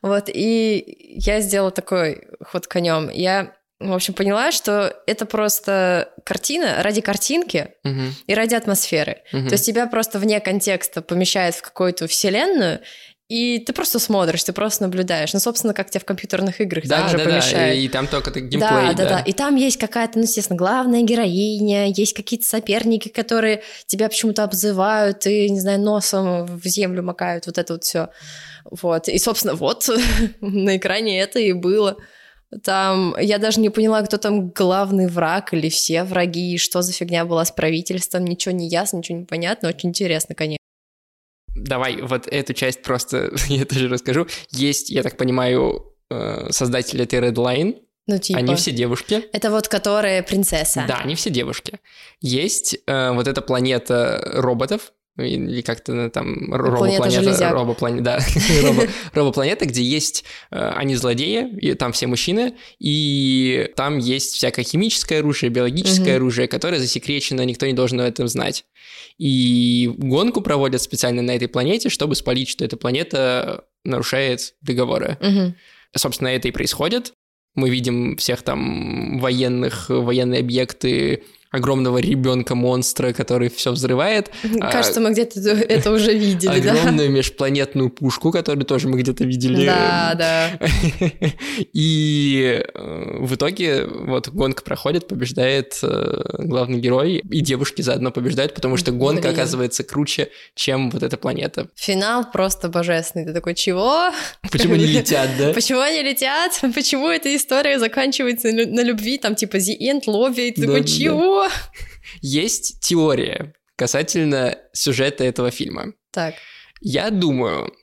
Вот, 0.01 0.25
и 0.27 1.15
я 1.15 1.41
сделала 1.41 1.71
такой 1.71 2.27
ход 2.41 2.67
конем. 2.67 3.09
Я 3.09 3.53
в 3.79 3.93
общем, 3.93 4.13
поняла, 4.13 4.51
что 4.53 4.95
это 5.05 5.25
просто 5.25 6.09
картина 6.23 6.81
ради 6.81 7.01
картинки 7.01 7.73
uh-huh. 7.85 8.09
и 8.25 8.33
ради 8.33 8.55
атмосферы. 8.55 9.21
Uh-huh. 9.33 9.47
То 9.47 9.53
есть 9.53 9.65
тебя 9.65 9.85
просто 9.87 10.17
вне 10.17 10.39
контекста 10.39 11.01
помещает 11.01 11.55
в 11.55 11.61
какую-то 11.61 12.07
вселенную, 12.07 12.79
и 13.27 13.57
ты 13.57 13.73
просто 13.73 13.97
смотришь, 13.97 14.43
ты 14.43 14.53
просто 14.53 14.83
наблюдаешь. 14.83 15.33
Ну, 15.33 15.39
собственно, 15.39 15.73
как 15.73 15.89
тебя 15.89 15.99
в 15.99 16.05
компьютерных 16.05 16.61
играх 16.61 16.85
да, 16.85 17.01
также 17.01 17.17
да, 17.17 17.23
помещают. 17.23 17.73
Да, 17.73 17.73
и 17.73 17.87
там 17.87 18.07
только 18.07 18.29
так 18.29 18.43
геймплей, 18.43 18.59
да, 18.59 18.93
да, 18.93 19.09
да. 19.09 19.19
И 19.19 19.33
там 19.33 19.55
есть 19.55 19.77
какая-то, 19.77 20.19
ну, 20.19 20.25
естественно, 20.25 20.57
главная 20.57 21.01
героиня, 21.01 21.87
есть 21.87 22.13
какие-то 22.13 22.45
соперники, 22.45 23.09
которые 23.09 23.63
тебя 23.87 24.09
почему-то 24.09 24.43
обзывают 24.43 25.25
и, 25.25 25.49
не 25.49 25.59
знаю, 25.59 25.79
носом 25.79 26.45
в 26.45 26.67
землю 26.67 27.01
макают, 27.01 27.47
вот 27.47 27.57
это 27.57 27.73
вот 27.73 27.83
все. 27.83 28.09
Вот. 28.69 29.07
И, 29.07 29.17
собственно, 29.17 29.55
вот 29.55 29.89
на 30.41 30.77
экране 30.77 31.19
это 31.19 31.39
и 31.39 31.53
было. 31.53 31.97
Там 32.63 33.15
я 33.19 33.39
даже 33.39 33.59
не 33.59 33.69
поняла, 33.69 34.03
кто 34.03 34.17
там 34.17 34.49
главный 34.49 35.07
враг 35.07 35.51
или 35.53 35.69
все 35.69 36.03
враги, 36.03 36.59
что 36.59 36.83
за 36.83 36.93
фигня 36.93 37.25
была 37.25 37.43
с 37.43 37.51
правительством, 37.51 38.23
ничего 38.23 38.53
не 38.53 38.67
ясно, 38.69 38.97
ничего 38.97 39.17
не 39.17 39.25
понятно, 39.25 39.69
очень 39.69 39.89
интересно, 39.89 40.35
конечно. 40.35 40.64
Давай 41.55 42.01
вот 42.01 42.27
эту 42.27 42.53
часть 42.53 42.83
просто 42.83 43.31
я 43.47 43.65
тоже 43.65 43.87
расскажу. 43.87 44.27
Есть, 44.51 44.89
я 44.89 45.03
так 45.03 45.17
понимаю, 45.17 45.93
э, 46.09 46.51
создатели 46.51 47.03
этой 47.03 47.19
Redline, 47.19 47.81
ну, 48.07 48.19
типа. 48.19 48.39
Они 48.39 48.55
все 48.55 48.71
девушки. 48.71 49.23
Это 49.33 49.49
вот 49.49 49.67
которые 49.67 50.21
принцесса. 50.21 50.85
Да, 50.87 50.97
они 50.97 51.15
все 51.15 51.31
девушки. 51.31 51.79
Есть 52.21 52.77
э, 52.85 53.11
вот 53.11 53.27
эта 53.27 53.41
планета 53.41 54.21
роботов, 54.35 54.93
или 55.17 55.61
как-то 55.61 56.09
там 56.09 56.53
робопланета, 56.53 57.49
робопланета, 57.51 58.03
да, 58.03 58.19
робо, 58.63 58.83
робопланета, 59.13 59.65
где 59.65 59.81
есть 59.81 60.25
э, 60.51 60.69
они 60.75 60.95
злодеи, 60.95 61.57
и 61.59 61.73
там 61.73 61.93
все 61.93 62.07
мужчины, 62.07 62.55
и 62.79 63.69
там 63.75 63.97
есть 63.97 64.33
всякое 64.33 64.63
химическое 64.63 65.19
оружие, 65.19 65.49
биологическое 65.49 66.17
оружие, 66.17 66.47
которое 66.47 66.79
засекречено, 66.79 67.41
никто 67.41 67.65
не 67.65 67.73
должен 67.73 68.01
об 68.01 68.07
этом 68.07 68.27
знать. 68.27 68.65
И 69.17 69.89
гонку 69.97 70.41
проводят 70.41 70.81
специально 70.81 71.21
на 71.21 71.31
этой 71.31 71.47
планете, 71.47 71.89
чтобы 71.89 72.15
спалить, 72.15 72.49
что 72.49 72.65
эта 72.65 72.75
планета 72.75 73.65
нарушает 73.85 74.55
договоры. 74.61 75.17
Собственно, 75.95 76.27
это 76.27 76.49
и 76.49 76.51
происходит. 76.51 77.13
Мы 77.53 77.69
видим 77.69 78.17
всех 78.17 78.41
там 78.41 79.17
военных, 79.19 79.89
военные 79.89 80.41
объекты, 80.41 81.23
огромного 81.55 81.97
ребенка-монстра, 81.97 83.13
который 83.13 83.49
все 83.49 83.71
взрывает. 83.71 84.29
Кажется, 84.59 84.99
мы 84.99 85.11
где-то 85.11 85.39
это 85.39 85.91
уже 85.91 86.13
видели, 86.13 86.59
да? 86.59 86.71
Огромную 86.71 87.09
межпланетную 87.09 87.89
пушку, 87.89 88.31
которую 88.31 88.65
тоже 88.65 88.87
мы 88.87 88.99
где-то 88.99 89.23
видели. 89.23 89.65
Да, 89.65 90.13
да. 90.15 90.59
И 91.73 92.63
э, 92.73 93.17
в 93.19 93.35
итоге 93.35 93.85
вот 93.85 94.29
гонка 94.29 94.63
проходит, 94.63 95.07
побеждает 95.07 95.79
э, 95.81 96.21
главный 96.39 96.79
герой, 96.79 97.23
и 97.29 97.41
девушки 97.41 97.81
заодно 97.81 98.11
побеждают, 98.11 98.53
потому 98.53 98.77
что 98.77 98.91
гонка 98.91 99.23
Блин. 99.23 99.33
оказывается 99.33 99.83
круче, 99.83 100.29
чем 100.55 100.89
вот 100.89 101.03
эта 101.03 101.17
планета. 101.17 101.67
Финал 101.75 102.29
просто 102.31 102.69
божественный. 102.69 103.25
Ты 103.25 103.33
такой, 103.33 103.55
чего? 103.55 104.11
Почему 104.51 104.75
они 104.75 104.85
летят, 104.97 105.29
да? 105.37 105.53
Почему 105.53 105.79
они 105.79 106.01
летят? 106.01 106.59
Почему 106.73 107.09
эта 107.09 107.35
история 107.35 107.79
заканчивается 107.79 108.51
на 108.51 108.81
любви? 108.81 109.17
Там 109.17 109.35
типа 109.35 109.57
The 109.57 109.77
End, 109.79 110.05
Love, 110.07 110.39
и 110.39 110.51
ты 110.51 110.61
такой, 110.61 110.83
чего? 110.83 111.44
Есть 112.21 112.81
теория 112.81 113.53
касательно 113.75 114.57
сюжета 114.73 115.23
этого 115.23 115.51
фильма. 115.51 115.93
Так. 116.11 116.35
Я 116.81 117.09
думаю, 117.09 117.73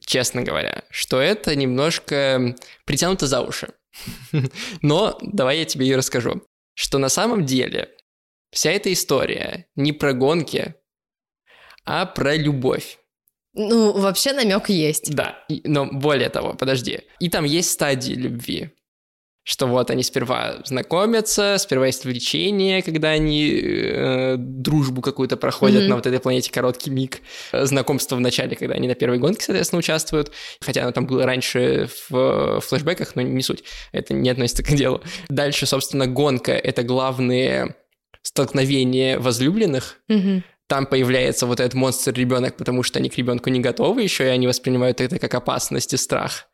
честно 0.00 0.42
говоря, 0.42 0.84
что 0.90 1.20
это 1.20 1.54
немножко 1.54 2.54
притянуто 2.84 3.26
за 3.26 3.40
уши. 3.40 3.72
Но 4.82 5.18
давай 5.22 5.58
я 5.58 5.64
тебе 5.64 5.86
ее 5.86 5.96
расскажу. 5.96 6.42
Что 6.74 6.98
на 6.98 7.08
самом 7.08 7.44
деле 7.44 7.90
вся 8.50 8.70
эта 8.70 8.92
история 8.92 9.66
не 9.74 9.92
про 9.92 10.12
гонки, 10.12 10.74
а 11.84 12.06
про 12.06 12.36
любовь. 12.36 12.98
Ну, 13.54 13.92
вообще 13.92 14.32
намек 14.32 14.68
есть. 14.68 15.12
Да, 15.12 15.44
но 15.64 15.86
более 15.86 16.28
того, 16.28 16.54
подожди. 16.54 17.00
И 17.18 17.28
там 17.28 17.44
есть 17.44 17.70
стадии 17.70 18.12
любви 18.12 18.70
что 19.48 19.66
вот 19.66 19.90
они 19.90 20.02
сперва 20.02 20.58
знакомятся, 20.66 21.56
сперва 21.58 21.86
есть 21.86 22.04
влечение, 22.04 22.82
когда 22.82 23.08
они 23.08 23.50
э, 23.50 24.34
дружбу 24.36 25.00
какую-то 25.00 25.38
проходят 25.38 25.84
mm-hmm. 25.84 25.88
на 25.88 25.94
вот 25.96 26.06
этой 26.06 26.20
планете 26.20 26.52
короткий 26.52 26.90
миг, 26.90 27.20
знакомство 27.50 28.16
в 28.16 28.20
начале, 28.20 28.56
когда 28.56 28.74
они 28.74 28.86
на 28.86 28.94
первой 28.94 29.18
гонке, 29.18 29.42
соответственно, 29.42 29.78
участвуют, 29.78 30.32
хотя 30.60 30.82
оно 30.82 30.92
там 30.92 31.06
было 31.06 31.24
раньше 31.24 31.88
в 32.10 32.60
флешбеках, 32.60 33.16
но 33.16 33.22
не 33.22 33.42
суть, 33.42 33.64
это 33.92 34.12
не 34.12 34.28
относится 34.28 34.62
к 34.62 34.68
делу. 34.68 35.00
Дальше, 35.30 35.64
собственно, 35.64 36.06
гонка— 36.06 36.52
это 36.52 36.82
главные 36.82 37.74
столкновения 38.22 39.18
возлюбленных, 39.18 39.96
mm-hmm 40.10 40.42
там 40.68 40.84
появляется 40.84 41.46
вот 41.46 41.60
этот 41.60 41.72
монстр-ребенок, 41.72 42.58
потому 42.58 42.82
что 42.82 42.98
они 42.98 43.08
к 43.08 43.16
ребенку 43.16 43.48
не 43.48 43.58
готовы 43.58 44.02
еще, 44.02 44.24
и 44.24 44.28
они 44.28 44.46
воспринимают 44.46 45.00
это 45.00 45.18
как 45.18 45.34
опасность 45.34 45.94
и 45.94 45.96
страх. 45.96 46.46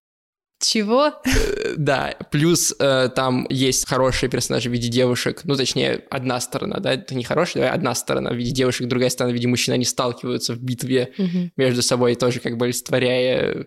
Чего? 0.60 1.12
Да, 1.76 2.14
плюс 2.30 2.74
э, 2.78 3.08
там 3.14 3.46
есть 3.50 3.88
хорошие 3.88 4.30
персонажи 4.30 4.68
в 4.68 4.72
виде 4.72 4.88
девушек, 4.88 5.40
ну, 5.44 5.56
точнее, 5.56 6.04
одна 6.10 6.40
сторона, 6.40 6.78
да, 6.78 6.94
это 6.94 7.14
не 7.14 7.24
хорошая, 7.24 7.70
одна 7.70 7.94
сторона 7.94 8.30
в 8.30 8.34
виде 8.34 8.50
девушек, 8.50 8.88
другая 8.88 9.10
сторона 9.10 9.32
в 9.32 9.34
виде 9.34 9.48
мужчин, 9.48 9.74
они 9.74 9.84
сталкиваются 9.84 10.54
в 10.54 10.58
битве 10.58 11.12
угу. 11.18 11.50
между 11.56 11.82
собой, 11.82 12.14
тоже 12.14 12.40
как 12.40 12.56
бы 12.56 12.66
олицетворяя 12.66 13.66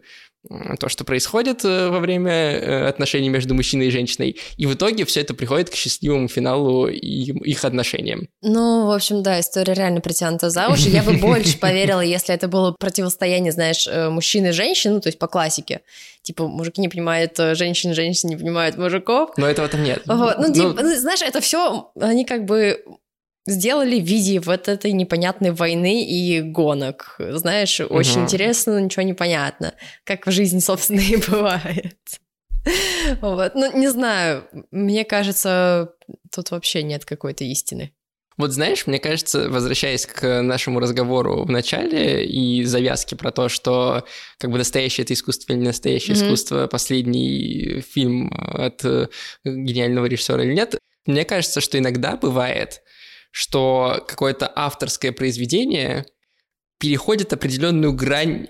то, 0.80 0.90
что 0.90 1.04
происходит 1.04 1.66
э, 1.66 1.90
во 1.90 2.00
время 2.00 2.32
э, 2.32 2.88
отношений 2.88 3.30
между 3.30 3.54
мужчиной 3.54 3.88
и 3.88 3.92
женщиной. 3.92 4.38
И 4.58 4.66
в 4.66 4.74
итоге 4.74 5.06
все 5.06 5.22
это 5.22 5.34
приходит 5.34 5.70
к 5.70 5.76
счастливому 5.76 6.28
финалу 6.28 6.88
их 6.88 7.66
отношениям. 7.66 8.28
Ну, 8.42 8.88
в 8.88 8.92
общем, 8.92 9.24
да, 9.24 9.40
история 9.40 9.74
реально 9.74 10.02
притянута 10.02 10.50
за 10.50 10.70
уши. 10.70 10.90
Я 10.90 11.04
бы 11.04 11.14
больше 11.18 11.58
поверила, 11.58 12.02
если 12.02 12.34
это 12.34 12.48
было 12.48 12.76
противостояние, 12.80 13.52
знаешь, 13.52 13.88
э, 13.88 14.10
мужчины 14.10 14.48
и 14.48 14.52
женщин, 14.52 14.94
ну, 14.94 15.02
то 15.02 15.08
есть 15.08 15.20
по 15.20 15.28
классике. 15.28 15.82
Типа, 16.22 16.48
мужики 16.48 16.82
не 16.82 16.90
понимают 16.90 17.38
женщин, 17.38 17.94
женщины 17.94 18.32
не 18.32 18.36
понимают 18.38 18.78
мужиков. 18.78 19.32
Но 19.38 19.48
этого 19.48 19.68
там 19.68 19.84
нет. 19.84 20.02
Вот. 20.06 20.38
Ну, 20.38 20.48
ну, 20.48 20.54
типа, 20.54 20.82
ну, 20.82 20.96
знаешь, 20.96 21.22
это 21.22 21.40
все, 21.40 21.92
они 22.00 22.26
как 22.26 22.46
бы 22.46 22.84
сделали 23.48 24.00
в 24.00 24.04
виде 24.04 24.40
вот 24.40 24.68
этой 24.68 24.92
непонятной 24.92 25.52
войны 25.52 26.06
и 26.06 26.42
гонок. 26.42 27.16
Знаешь, 27.18 27.80
очень 27.80 28.18
угу. 28.18 28.22
интересно, 28.22 28.74
но 28.74 28.80
ничего 28.82 29.04
не 29.04 29.14
понятно. 29.14 29.74
Как 30.04 30.28
в 30.28 30.32
жизни, 30.32 30.60
собственно, 30.60 31.00
и 31.00 31.16
бывает. 31.16 31.98
Вот. 33.22 33.56
Ну, 33.56 33.78
не 33.78 33.88
знаю, 33.88 34.44
мне 34.72 35.06
кажется, 35.06 35.94
тут 36.36 36.52
вообще 36.52 36.84
нет 36.84 37.06
какой-то 37.06 37.46
истины. 37.46 37.94
Вот 38.36 38.52
знаешь, 38.52 38.86
мне 38.86 39.00
кажется, 39.00 39.50
возвращаясь 39.50 40.06
к 40.06 40.44
нашему 40.44 40.80
разговору 40.80 41.44
в 41.44 41.50
начале 41.50 42.24
и 42.24 42.64
завязке 42.66 43.16
про 43.16 43.32
то, 43.32 43.50
что 43.50 44.06
как 44.38 44.52
бы 44.52 44.60
настоящее 44.60 45.06
это 45.06 45.16
искусство 45.16 45.54
или 45.54 45.60
не 45.60 45.68
настоящее 45.68 46.16
mm-hmm. 46.16 46.26
искусство, 46.26 46.68
последний 46.68 47.82
фильм 47.82 48.32
от 48.32 48.86
э, 48.86 49.08
гениального 49.44 50.06
режиссера 50.06 50.44
или 50.44 50.54
нет, 50.54 50.78
мне 51.08 51.26
кажется, 51.26 51.62
что 51.62 51.80
иногда 51.80 52.16
бывает, 52.16 52.84
что 53.38 54.04
какое-то 54.08 54.52
авторское 54.56 55.12
произведение 55.12 56.08
переходит 56.80 57.34
определенную 57.34 57.94
грань 57.94 58.48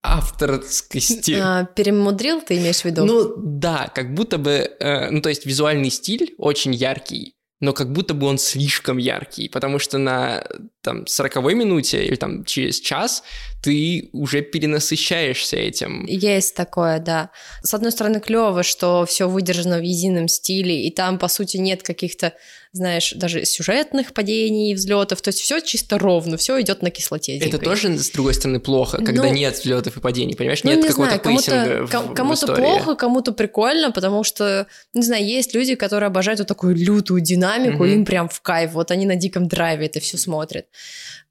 авторскости. 0.00 1.36
А, 1.42 1.64
перемудрил, 1.64 2.40
ты 2.40 2.56
имеешь 2.56 2.82
в 2.82 2.84
виду? 2.84 3.04
Ну 3.04 3.34
да, 3.36 3.90
как 3.92 4.14
будто 4.14 4.38
бы, 4.38 4.70
э, 4.78 5.10
ну 5.10 5.20
то 5.20 5.28
есть 5.28 5.44
визуальный 5.44 5.90
стиль 5.90 6.36
очень 6.38 6.72
яркий, 6.72 7.34
но 7.58 7.72
как 7.72 7.90
будто 7.90 8.14
бы 8.14 8.28
он 8.28 8.38
слишком 8.38 8.98
яркий, 8.98 9.48
потому 9.48 9.80
что 9.80 9.98
на 9.98 10.46
там 10.82 11.08
40 11.08 11.36
минуте 11.54 12.04
или 12.04 12.14
там 12.14 12.44
через 12.44 12.78
час 12.78 13.24
ты 13.60 14.10
уже 14.12 14.42
перенасыщаешься 14.42 15.56
этим. 15.56 16.06
Есть 16.06 16.54
такое, 16.54 17.00
да. 17.00 17.30
С 17.62 17.74
одной 17.74 17.90
стороны, 17.90 18.20
клево, 18.20 18.62
что 18.62 19.04
все 19.04 19.28
выдержано 19.28 19.78
в 19.78 19.82
едином 19.82 20.28
стиле, 20.28 20.86
и 20.86 20.94
там, 20.94 21.18
по 21.18 21.26
сути, 21.26 21.56
нет 21.56 21.82
каких-то 21.82 22.34
знаешь, 22.76 23.12
даже 23.14 23.44
сюжетных 23.44 24.12
падений, 24.12 24.74
взлетов, 24.74 25.20
то 25.22 25.28
есть 25.28 25.40
все 25.40 25.60
чисто 25.60 25.98
ровно, 25.98 26.36
все 26.36 26.60
идет 26.60 26.82
на 26.82 26.90
кислоте. 26.90 27.38
Это 27.38 27.58
тоже, 27.58 27.98
с 27.98 28.10
другой 28.10 28.34
стороны, 28.34 28.60
плохо, 28.60 28.98
когда 28.98 29.24
ну, 29.24 29.32
нет 29.32 29.58
взлетов 29.58 29.96
и 29.96 30.00
падений, 30.00 30.36
понимаешь, 30.36 30.62
ну, 30.62 30.70
нет 30.70 30.82
не 30.82 30.88
какого-то 30.88 31.18
пейсинга 31.18 31.86
кому-то, 31.86 32.12
в, 32.12 32.14
кому-то 32.14 32.46
в 32.46 32.56
плохо, 32.56 32.94
кому-то 32.94 33.32
прикольно, 33.32 33.90
потому 33.90 34.22
что, 34.24 34.66
не 34.94 35.02
знаю, 35.02 35.24
есть 35.24 35.54
люди, 35.54 35.74
которые 35.74 36.06
обожают 36.06 36.40
вот 36.40 36.48
такую 36.48 36.76
лютую 36.76 37.20
динамику, 37.20 37.84
mm-hmm. 37.84 37.94
им 37.94 38.04
прям 38.04 38.28
в 38.28 38.40
кайф, 38.40 38.72
вот 38.72 38.90
они 38.90 39.06
на 39.06 39.16
диком 39.16 39.48
драйве 39.48 39.86
это 39.86 40.00
все 40.00 40.18
смотрят. 40.18 40.66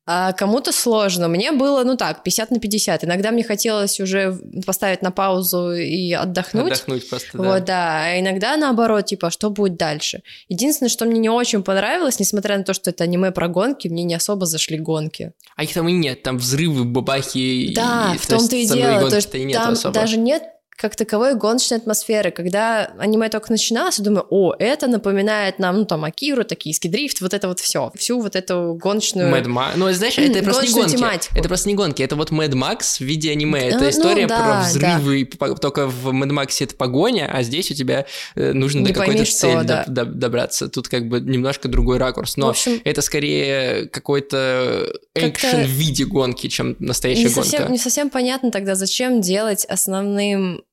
А 0.07 0.33
кому-то 0.33 0.71
сложно. 0.71 1.27
Мне 1.27 1.51
было, 1.51 1.83
ну 1.83 1.97
так, 1.97 2.21
50 2.21 2.51
на 2.51 2.59
50. 2.59 3.03
Иногда 3.05 3.31
мне 3.31 3.43
хотелось 3.43 3.99
уже 3.99 4.37
поставить 4.65 5.01
на 5.01 5.11
паузу 5.11 5.71
и 5.73 6.13
отдохнуть. 6.13 6.73
Отдохнуть 6.73 7.09
просто, 7.09 7.37
да. 7.37 7.43
Вот, 7.43 7.65
да. 7.65 8.03
А 8.03 8.19
иногда 8.19 8.55
наоборот, 8.55 9.05
типа, 9.05 9.31
что 9.31 9.49
будет 9.49 9.77
дальше? 9.77 10.21
Единственное, 10.47 10.89
что 10.89 11.05
мне 11.05 11.19
не 11.19 11.29
очень 11.29 11.63
понравилось, 11.63 12.19
несмотря 12.19 12.57
на 12.57 12.63
то, 12.63 12.75
что 12.75 12.91
это 12.91 13.03
аниме 13.03 13.31
про 13.31 13.47
гонки, 13.47 13.87
мне 13.87 14.03
не 14.03 14.13
особо 14.13 14.45
зашли 14.45 14.77
гонки. 14.77 15.31
А 15.55 15.63
их 15.63 15.73
там 15.73 15.87
и 15.87 15.91
нет, 15.91 16.21
там 16.21 16.37
взрывы, 16.37 16.83
бабахи. 16.83 17.73
Да, 17.73 18.11
и, 18.13 18.17
в 18.19 18.27
том-то 18.27 18.55
и 18.55 18.67
дело. 18.67 19.09
То 19.09 19.15
есть 19.15 19.31
там 19.31 19.73
особо. 19.73 19.93
даже 19.93 20.17
нет 20.17 20.43
как 20.77 20.95
таковой 20.95 21.35
гоночной 21.35 21.77
атмосферы. 21.77 22.31
Когда 22.31 22.91
аниме 22.97 23.29
только 23.29 23.51
начиналось, 23.51 23.97
я 23.97 24.03
думаю, 24.03 24.27
о, 24.29 24.53
это 24.59 24.87
напоминает 24.87 25.57
нам, 25.57 25.79
ну, 25.79 25.85
там, 25.85 26.03
Акиру, 26.03 26.43
токийский 26.43 26.89
дрифт, 26.89 27.21
вот 27.21 27.33
это 27.33 27.47
вот 27.47 27.59
все, 27.61 27.91
всю 27.95 28.19
вот 28.19 28.35
эту 28.35 28.77
гоночную... 28.81 29.33
Mad 29.33 29.45
Max. 29.45 29.71
Ну, 29.77 29.91
знаешь, 29.93 30.17
это 30.17 30.43
просто 30.43 30.67
не 30.67 30.73
гонки. 30.73 30.95
Тематику. 30.95 31.37
Это 31.37 31.47
просто 31.47 31.69
не 31.69 31.75
гонки, 31.75 32.03
это 32.03 32.15
вот 32.15 32.31
Mad 32.31 32.51
Max 32.51 32.97
в 32.97 33.01
виде 33.01 33.31
аниме. 33.31 33.69
Это 33.69 33.79
ну, 33.79 33.89
история 33.89 34.27
да, 34.27 34.37
про 34.37 34.61
взрывы, 34.67 35.29
да. 35.39 35.55
только 35.55 35.87
в 35.87 36.09
Mad 36.09 36.31
Max 36.31 36.57
это 36.59 36.75
погоня, 36.75 37.29
а 37.31 37.41
здесь 37.43 37.71
у 37.71 37.73
тебя 37.73 38.05
э, 38.35 38.51
нужно 38.51 38.79
не 38.79 38.87
до 38.87 38.93
какой-то 38.93 39.25
цели 39.25 39.63
да. 39.63 39.85
до, 39.87 40.05
до, 40.05 40.11
добраться. 40.11 40.67
Тут 40.67 40.89
как 40.89 41.07
бы 41.07 41.21
немножко 41.21 41.69
другой 41.69 41.99
ракурс, 41.99 42.35
но 42.35 42.49
общем, 42.49 42.81
это 42.83 43.01
скорее 43.01 43.87
какой-то 43.87 44.93
экшен 45.13 45.63
в 45.63 45.69
виде 45.69 46.03
гонки, 46.03 46.47
чем 46.47 46.75
настоящая 46.79 47.23
не 47.23 47.33
гонка. 47.33 47.49
Совсем, 47.49 47.71
не 47.71 47.77
совсем 47.77 48.09
понятно 48.09 48.51
тогда, 48.51 48.75
зачем 48.75 49.21
делать 49.21 49.63
основным 49.65 50.64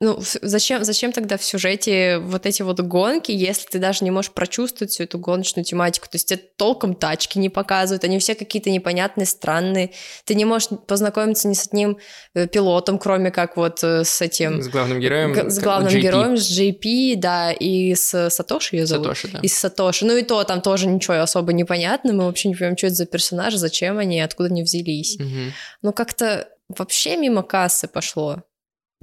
ну, 0.00 0.20
зачем, 0.20 0.84
зачем 0.84 1.10
тогда 1.10 1.36
в 1.36 1.42
сюжете 1.42 2.18
вот 2.18 2.46
эти 2.46 2.62
вот 2.62 2.78
гонки, 2.78 3.32
если 3.32 3.66
ты 3.66 3.78
даже 3.80 4.04
не 4.04 4.12
можешь 4.12 4.30
прочувствовать 4.30 4.92
всю 4.92 5.02
эту 5.02 5.18
гоночную 5.18 5.64
тематику? 5.64 6.06
То 6.06 6.14
есть 6.14 6.28
тебе 6.28 6.40
толком 6.56 6.94
тачки 6.94 7.36
не 7.38 7.48
показывают, 7.48 8.04
они 8.04 8.20
все 8.20 8.36
какие-то 8.36 8.70
непонятные, 8.70 9.26
странные. 9.26 9.90
Ты 10.24 10.36
не 10.36 10.44
можешь 10.44 10.68
познакомиться 10.86 11.48
ни 11.48 11.54
с 11.54 11.66
одним 11.66 11.98
э, 12.34 12.46
пилотом, 12.46 13.00
кроме 13.00 13.32
как 13.32 13.56
вот 13.56 13.82
э, 13.82 14.04
с 14.04 14.20
этим... 14.20 14.62
С 14.62 14.68
главным 14.68 15.00
героем. 15.00 15.50
С 15.50 15.58
главным 15.58 15.92
JP. 15.92 16.00
героем, 16.00 16.36
с 16.36 16.48
JP, 16.48 17.16
да, 17.16 17.50
и 17.50 17.96
с 17.96 18.30
Сатоши 18.30 18.76
ее 18.76 18.86
зовут. 18.86 19.06
Сатоши, 19.06 19.28
да. 19.32 19.40
И 19.42 19.48
с 19.48 19.54
Сатоши. 19.54 20.04
Ну 20.04 20.16
и 20.16 20.22
то 20.22 20.44
там 20.44 20.60
тоже 20.60 20.86
ничего 20.86 21.20
особо 21.20 21.52
непонятно, 21.52 22.12
мы 22.12 22.26
вообще 22.26 22.50
не 22.50 22.54
понимаем, 22.54 22.78
что 22.78 22.86
это 22.86 22.94
за 22.94 23.06
персонажи, 23.06 23.58
зачем 23.58 23.98
они, 23.98 24.20
откуда 24.20 24.48
они 24.48 24.62
взялись. 24.62 25.16
Угу. 25.16 25.52
Ну 25.82 25.92
как-то 25.92 26.48
вообще 26.68 27.16
мимо 27.16 27.42
кассы 27.42 27.88
пошло. 27.88 28.44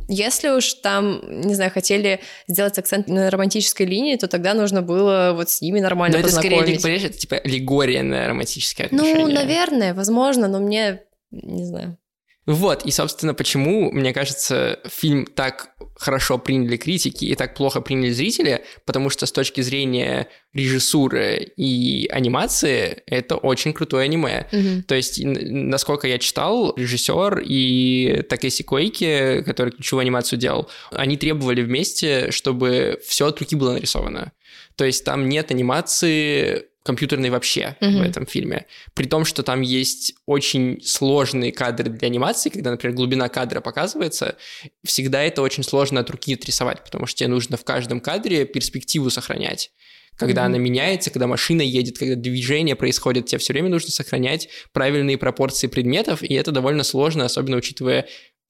Если 0.07 0.49
уж 0.49 0.73
там, 0.75 1.21
не 1.41 1.55
знаю, 1.55 1.71
хотели 1.71 2.19
сделать 2.47 2.77
акцент 2.77 3.07
на 3.07 3.29
романтической 3.29 3.85
линии, 3.85 4.15
то 4.15 4.27
тогда 4.27 4.53
нужно 4.53 4.81
было 4.81 5.33
вот 5.35 5.49
с 5.49 5.61
ними 5.61 5.79
нормально 5.79 6.17
но 6.17 6.23
познакомить. 6.23 6.69
это 6.69 6.79
скорее, 6.79 6.97
это 6.97 7.17
типа 7.17 7.37
аллегория 7.37 8.03
на 8.03 8.27
романтическое 8.27 8.87
ну, 8.91 8.97
отношение. 8.97 9.25
Ну, 9.25 9.33
наверное, 9.33 9.93
возможно, 9.93 10.47
но 10.47 10.59
мне, 10.59 11.01
не 11.31 11.65
знаю. 11.65 11.97
Вот, 12.45 12.85
и, 12.85 12.91
собственно, 12.91 13.33
почему, 13.33 13.91
мне 13.91 14.13
кажется, 14.13 14.79
фильм 14.85 15.25
так 15.25 15.69
хорошо 15.95 16.37
приняли 16.37 16.77
критики 16.77 17.25
и 17.25 17.35
так 17.35 17.55
плохо 17.55 17.81
приняли 17.81 18.11
зрители, 18.11 18.63
потому 18.85 19.09
что 19.09 19.25
с 19.25 19.31
точки 19.31 19.61
зрения 19.61 20.27
режиссуры 20.53 21.51
и 21.57 22.07
анимации 22.11 23.01
это 23.07 23.37
очень 23.37 23.73
крутое 23.73 24.05
аниме. 24.05 24.47
Mm-hmm. 24.51 24.83
То 24.83 24.95
есть, 24.95 25.19
насколько 25.23 26.07
я 26.07 26.19
читал, 26.19 26.75
режиссер 26.75 27.41
и 27.45 28.23
Такеси 28.29 28.63
Койки, 28.63 29.41
который 29.43 29.71
ключевую 29.71 30.01
анимацию 30.01 30.37
делал, 30.37 30.69
они 30.91 31.17
требовали 31.17 31.61
вместе, 31.61 32.29
чтобы 32.31 32.99
все 33.05 33.27
от 33.27 33.39
руки 33.39 33.55
было 33.55 33.73
нарисовано. 33.73 34.33
То 34.75 34.85
есть 34.85 35.03
там 35.03 35.29
нет 35.29 35.51
анимации 35.51 36.65
компьютерный 36.85 37.31
вообще 37.31 37.75
mm-hmm. 37.81 37.97
в 37.97 38.01
этом 38.03 38.25
фильме. 38.27 38.67
При 38.93 39.05
том, 39.05 39.25
что 39.25 39.41
там 39.41 39.61
есть 39.61 40.13
очень 40.27 40.79
сложные 40.83 41.51
кадры 41.51 41.89
для 41.89 42.07
анимации, 42.07 42.51
когда, 42.51 42.69
например, 42.69 42.95
глубина 42.95 43.27
кадра 43.27 43.59
показывается, 43.59 44.37
всегда 44.83 45.23
это 45.23 45.41
очень 45.41 45.63
сложно 45.63 46.01
от 46.01 46.09
руки 46.11 46.35
отрисовать, 46.35 46.83
потому 46.83 47.07
что 47.07 47.17
тебе 47.17 47.29
нужно 47.29 47.57
в 47.57 47.63
каждом 47.63 47.99
кадре 47.99 48.45
перспективу 48.45 49.09
сохранять. 49.09 49.71
Когда 50.15 50.43
mm-hmm. 50.43 50.45
она 50.45 50.57
меняется, 50.59 51.09
когда 51.09 51.25
машина 51.25 51.63
едет, 51.63 51.97
когда 51.97 52.15
движение 52.15 52.75
происходит, 52.75 53.25
тебе 53.25 53.39
все 53.39 53.53
время 53.53 53.69
нужно 53.69 53.89
сохранять 53.89 54.47
правильные 54.71 55.17
пропорции 55.17 55.65
предметов, 55.65 56.21
и 56.21 56.35
это 56.35 56.51
довольно 56.51 56.83
сложно, 56.83 57.25
особенно 57.25 57.57
учитывая 57.57 58.05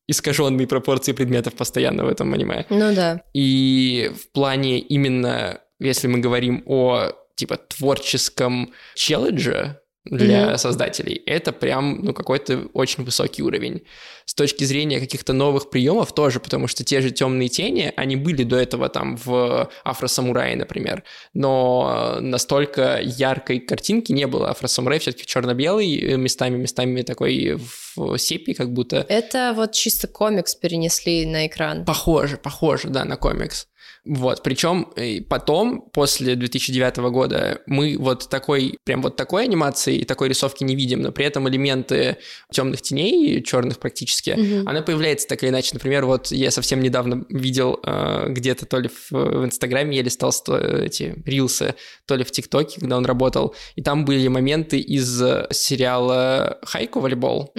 искаженные 0.07 0.67
пропорции 0.67 1.13
предметов 1.13 1.53
постоянно 1.53 2.03
в 2.03 2.09
этом 2.09 2.33
аниме. 2.33 2.65
Ну 2.69 2.93
да. 2.93 3.23
И 3.33 4.11
в 4.13 4.29
плане 4.33 4.79
именно, 4.79 5.61
если 5.79 6.07
мы 6.07 6.19
говорим 6.19 6.63
о 6.65 7.13
типа 7.35 7.57
творческом 7.57 8.73
челлендже 8.95 9.79
для 10.05 10.51
mm-hmm. 10.51 10.57
создателей, 10.57 11.15
это 11.25 11.51
прям, 11.51 12.01
ну, 12.03 12.13
какой-то 12.13 12.67
очень 12.73 13.03
высокий 13.03 13.41
уровень. 13.41 13.81
С 14.25 14.35
точки 14.35 14.63
зрения 14.63 14.99
каких-то 14.99 15.33
новых 15.33 15.71
приемов 15.71 16.13
тоже, 16.13 16.39
потому 16.39 16.67
что 16.67 16.83
те 16.83 17.01
же 17.01 17.09
темные 17.09 17.49
тени, 17.49 17.91
они 17.95 18.15
были 18.15 18.43
до 18.43 18.55
этого 18.55 18.89
там 18.89 19.17
в 19.17 19.69
Афросамурае, 19.83 20.55
например, 20.55 21.03
но 21.33 22.17
настолько 22.21 22.99
яркой 23.01 23.59
картинки 23.59 24.11
не 24.11 24.27
было. 24.27 24.51
Афросамурай 24.51 24.99
все-таки 24.99 25.25
черно-белый, 25.25 25.97
э, 25.97 26.17
местами, 26.17 26.57
местами 26.57 27.01
такой 27.01 27.53
в 27.53 27.84
сепи 28.17 28.53
как 28.53 28.71
будто. 28.73 29.05
Это 29.07 29.53
вот 29.55 29.71
чисто 29.73 30.07
комикс 30.07 30.55
перенесли 30.55 31.25
на 31.25 31.47
экран. 31.47 31.85
Похоже, 31.85 32.37
похоже, 32.37 32.89
да, 32.89 33.05
на 33.05 33.17
комикс. 33.17 33.67
Вот, 34.05 34.43
причем 34.43 34.93
потом, 35.29 35.81
после 35.91 36.35
2009 36.35 36.97
года, 36.97 37.61
мы 37.65 37.97
вот 37.97 38.29
такой, 38.29 38.77
прям 38.83 39.01
вот 39.01 39.15
такой 39.15 39.43
анимации 39.43 39.97
и 39.97 40.05
такой 40.05 40.29
рисовки 40.29 40.63
не 40.63 40.75
видим, 40.75 41.01
но 41.01 41.11
при 41.11 41.25
этом 41.25 41.49
элементы 41.49 42.17
темных 42.51 42.83
теней, 42.83 43.41
черных 43.41 43.79
практически, 43.79 44.29
mm-hmm. 44.29 44.63
она 44.67 44.83
появляется 44.83 45.27
так 45.27 45.41
или 45.41 45.49
иначе. 45.49 45.71
Например, 45.73 46.05
вот 46.05 46.31
я 46.31 46.51
совсем 46.51 46.81
недавно 46.81 47.25
видел 47.29 47.79
э, 47.83 48.27
где-то 48.29 48.67
то 48.67 48.79
ли 48.79 48.89
в, 48.89 49.11
в 49.11 49.45
Инстаграме, 49.45 49.97
я 49.97 50.03
листал 50.03 50.31
эти 50.49 51.15
рилсы, 51.25 51.73
то 52.05 52.15
ли 52.15 52.23
в 52.23 52.29
ТикТоке, 52.29 52.79
когда 52.79 52.97
он 52.97 53.05
работал, 53.05 53.55
и 53.75 53.81
там 53.81 54.05
были 54.05 54.27
моменты 54.27 54.79
из 54.79 55.17
сериала 55.51 56.59
«Хайку 56.63 56.99
волейбол», 56.99 57.51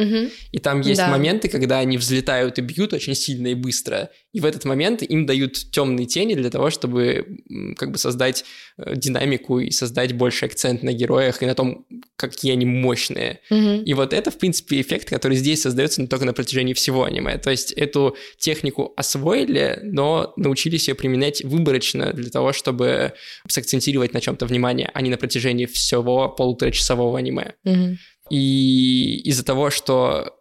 и 0.52 0.58
там 0.58 0.80
есть 0.80 1.00
да. 1.00 1.08
моменты, 1.08 1.48
когда 1.48 1.78
они 1.78 1.98
взлетают 1.98 2.58
и 2.58 2.62
бьют 2.62 2.92
очень 2.92 3.14
сильно 3.14 3.48
и 3.48 3.54
быстро, 3.54 4.10
и 4.36 4.40
в 4.40 4.44
этот 4.44 4.66
момент 4.66 5.02
им 5.02 5.24
дают 5.24 5.54
темные 5.70 6.06
тени 6.06 6.34
для 6.34 6.50
того, 6.50 6.68
чтобы 6.68 7.40
как 7.78 7.90
бы 7.90 7.96
создать 7.96 8.44
э, 8.76 8.94
динамику 8.94 9.60
и 9.60 9.70
создать 9.70 10.12
больше 10.12 10.44
акцент 10.44 10.82
на 10.82 10.92
героях 10.92 11.42
и 11.42 11.46
на 11.46 11.54
том, 11.54 11.86
какие 12.16 12.52
они 12.52 12.66
мощные. 12.66 13.40
Mm-hmm. 13.50 13.84
И 13.84 13.94
вот 13.94 14.12
это, 14.12 14.30
в 14.30 14.36
принципе, 14.36 14.82
эффект, 14.82 15.08
который 15.08 15.38
здесь 15.38 15.62
создается 15.62 16.02
не 16.02 16.06
только 16.06 16.26
на 16.26 16.34
протяжении 16.34 16.74
всего 16.74 17.04
аниме. 17.04 17.38
То 17.38 17.50
есть 17.50 17.72
эту 17.72 18.14
технику 18.38 18.92
освоили, 18.98 19.80
но 19.82 20.34
научились 20.36 20.88
ее 20.88 20.94
применять 20.94 21.42
выборочно 21.42 22.12
для 22.12 22.28
того, 22.28 22.52
чтобы 22.52 23.14
сакцентировать 23.48 24.12
на 24.12 24.20
чем-то 24.20 24.44
внимание, 24.44 24.90
а 24.92 25.00
не 25.00 25.08
на 25.08 25.16
протяжении 25.16 25.64
всего 25.64 26.28
полуторачасового 26.28 27.18
аниме. 27.18 27.54
Mm-hmm. 27.64 27.96
И 28.30 29.20
из-за 29.24 29.44
того, 29.44 29.70
что 29.70 30.36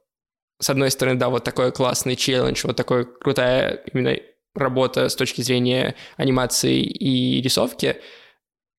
с 0.60 0.69
одной 0.69 0.91
стороны, 0.91 1.19
да, 1.19 1.30
вот 1.30 1.43
такой 1.43 1.71
классный 1.71 2.15
челлендж, 2.15 2.62
вот 2.63 2.76
такой 2.76 3.06
крутая 3.06 3.84
именно 3.93 4.17
работа 4.54 5.10
с 5.10 5.15
точки 5.15 5.41
зрения 5.41 5.95
анимации 6.17 6.82
и 6.82 7.41
рисовки, 7.41 7.98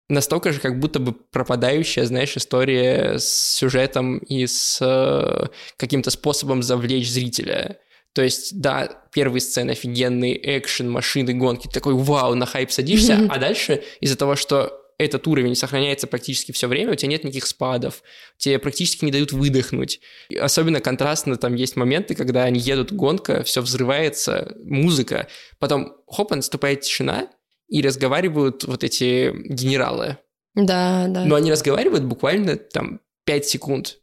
настолько 0.08 0.52
же 0.52 0.60
как 0.60 0.78
будто 0.80 0.98
бы 1.00 1.12
пропадающая, 1.12 2.04
знаешь, 2.06 2.36
история 2.36 3.18
с 3.18 3.56
сюжетом 3.56 4.18
и 4.18 4.46
с 4.46 4.78
э, 4.80 5.48
каким-то 5.76 6.10
способом 6.10 6.62
завлечь 6.62 7.10
зрителя. 7.10 7.78
То 8.14 8.22
есть, 8.22 8.58
да, 8.58 9.04
первые 9.12 9.42
сцены 9.42 9.72
офигенные, 9.72 10.58
экшен, 10.58 10.90
машины, 10.90 11.34
гонки, 11.34 11.68
такой 11.68 11.92
вау, 11.92 12.34
на 12.34 12.46
хайп 12.46 12.70
садишься, 12.70 13.28
а 13.28 13.38
дальше 13.38 13.82
из-за 14.00 14.16
того, 14.16 14.36
что 14.36 14.85
этот 14.98 15.26
уровень 15.26 15.54
сохраняется 15.54 16.06
практически 16.06 16.52
все 16.52 16.68
время, 16.68 16.92
у 16.92 16.94
тебя 16.94 17.10
нет 17.10 17.24
никаких 17.24 17.46
спадов, 17.46 18.02
тебе 18.38 18.58
практически 18.58 19.04
не 19.04 19.12
дают 19.12 19.32
выдохнуть. 19.32 20.00
И 20.30 20.36
особенно 20.36 20.80
контрастно 20.80 21.36
там 21.36 21.54
есть 21.54 21.76
моменты, 21.76 22.14
когда 22.14 22.44
они 22.44 22.58
едут, 22.58 22.92
гонка, 22.92 23.42
все 23.42 23.60
взрывается, 23.60 24.56
музыка, 24.64 25.28
потом 25.58 25.96
хоп, 26.06 26.30
наступает 26.30 26.80
тишина, 26.80 27.28
и 27.68 27.82
разговаривают 27.82 28.64
вот 28.64 28.84
эти 28.84 29.32
генералы. 29.34 30.18
Да, 30.54 31.06
да. 31.08 31.24
Но 31.24 31.34
они 31.34 31.50
разговаривают 31.50 32.04
буквально 32.04 32.56
там 32.56 33.00
5 33.24 33.46
секунд, 33.46 33.98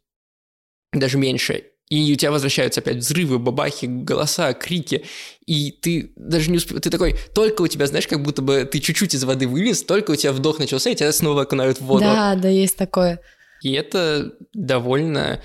даже 0.92 1.18
меньше. 1.18 1.70
И 1.90 2.12
у 2.12 2.16
тебя 2.16 2.30
возвращаются 2.30 2.80
опять 2.80 2.96
взрывы, 2.96 3.38
бабахи, 3.38 3.86
голоса, 3.86 4.54
крики, 4.54 5.04
и 5.46 5.70
ты 5.70 6.12
даже 6.16 6.50
не 6.50 6.56
успел... 6.56 6.80
Ты 6.80 6.88
такой, 6.88 7.16
только 7.34 7.62
у 7.62 7.66
тебя, 7.68 7.86
знаешь, 7.86 8.06
как 8.06 8.22
будто 8.22 8.40
бы 8.40 8.64
ты 8.64 8.80
чуть-чуть 8.80 9.14
из 9.14 9.24
воды 9.24 9.46
вылез, 9.46 9.82
только 9.82 10.12
у 10.12 10.16
тебя 10.16 10.32
вдох 10.32 10.58
начался, 10.58 10.90
и 10.90 10.94
тебя 10.94 11.12
снова 11.12 11.42
окунают 11.42 11.78
в 11.78 11.84
воду. 11.84 12.04
Да, 12.04 12.34
да, 12.36 12.48
есть 12.48 12.76
такое. 12.76 13.20
И 13.62 13.72
это 13.72 14.32
довольно 14.54 15.42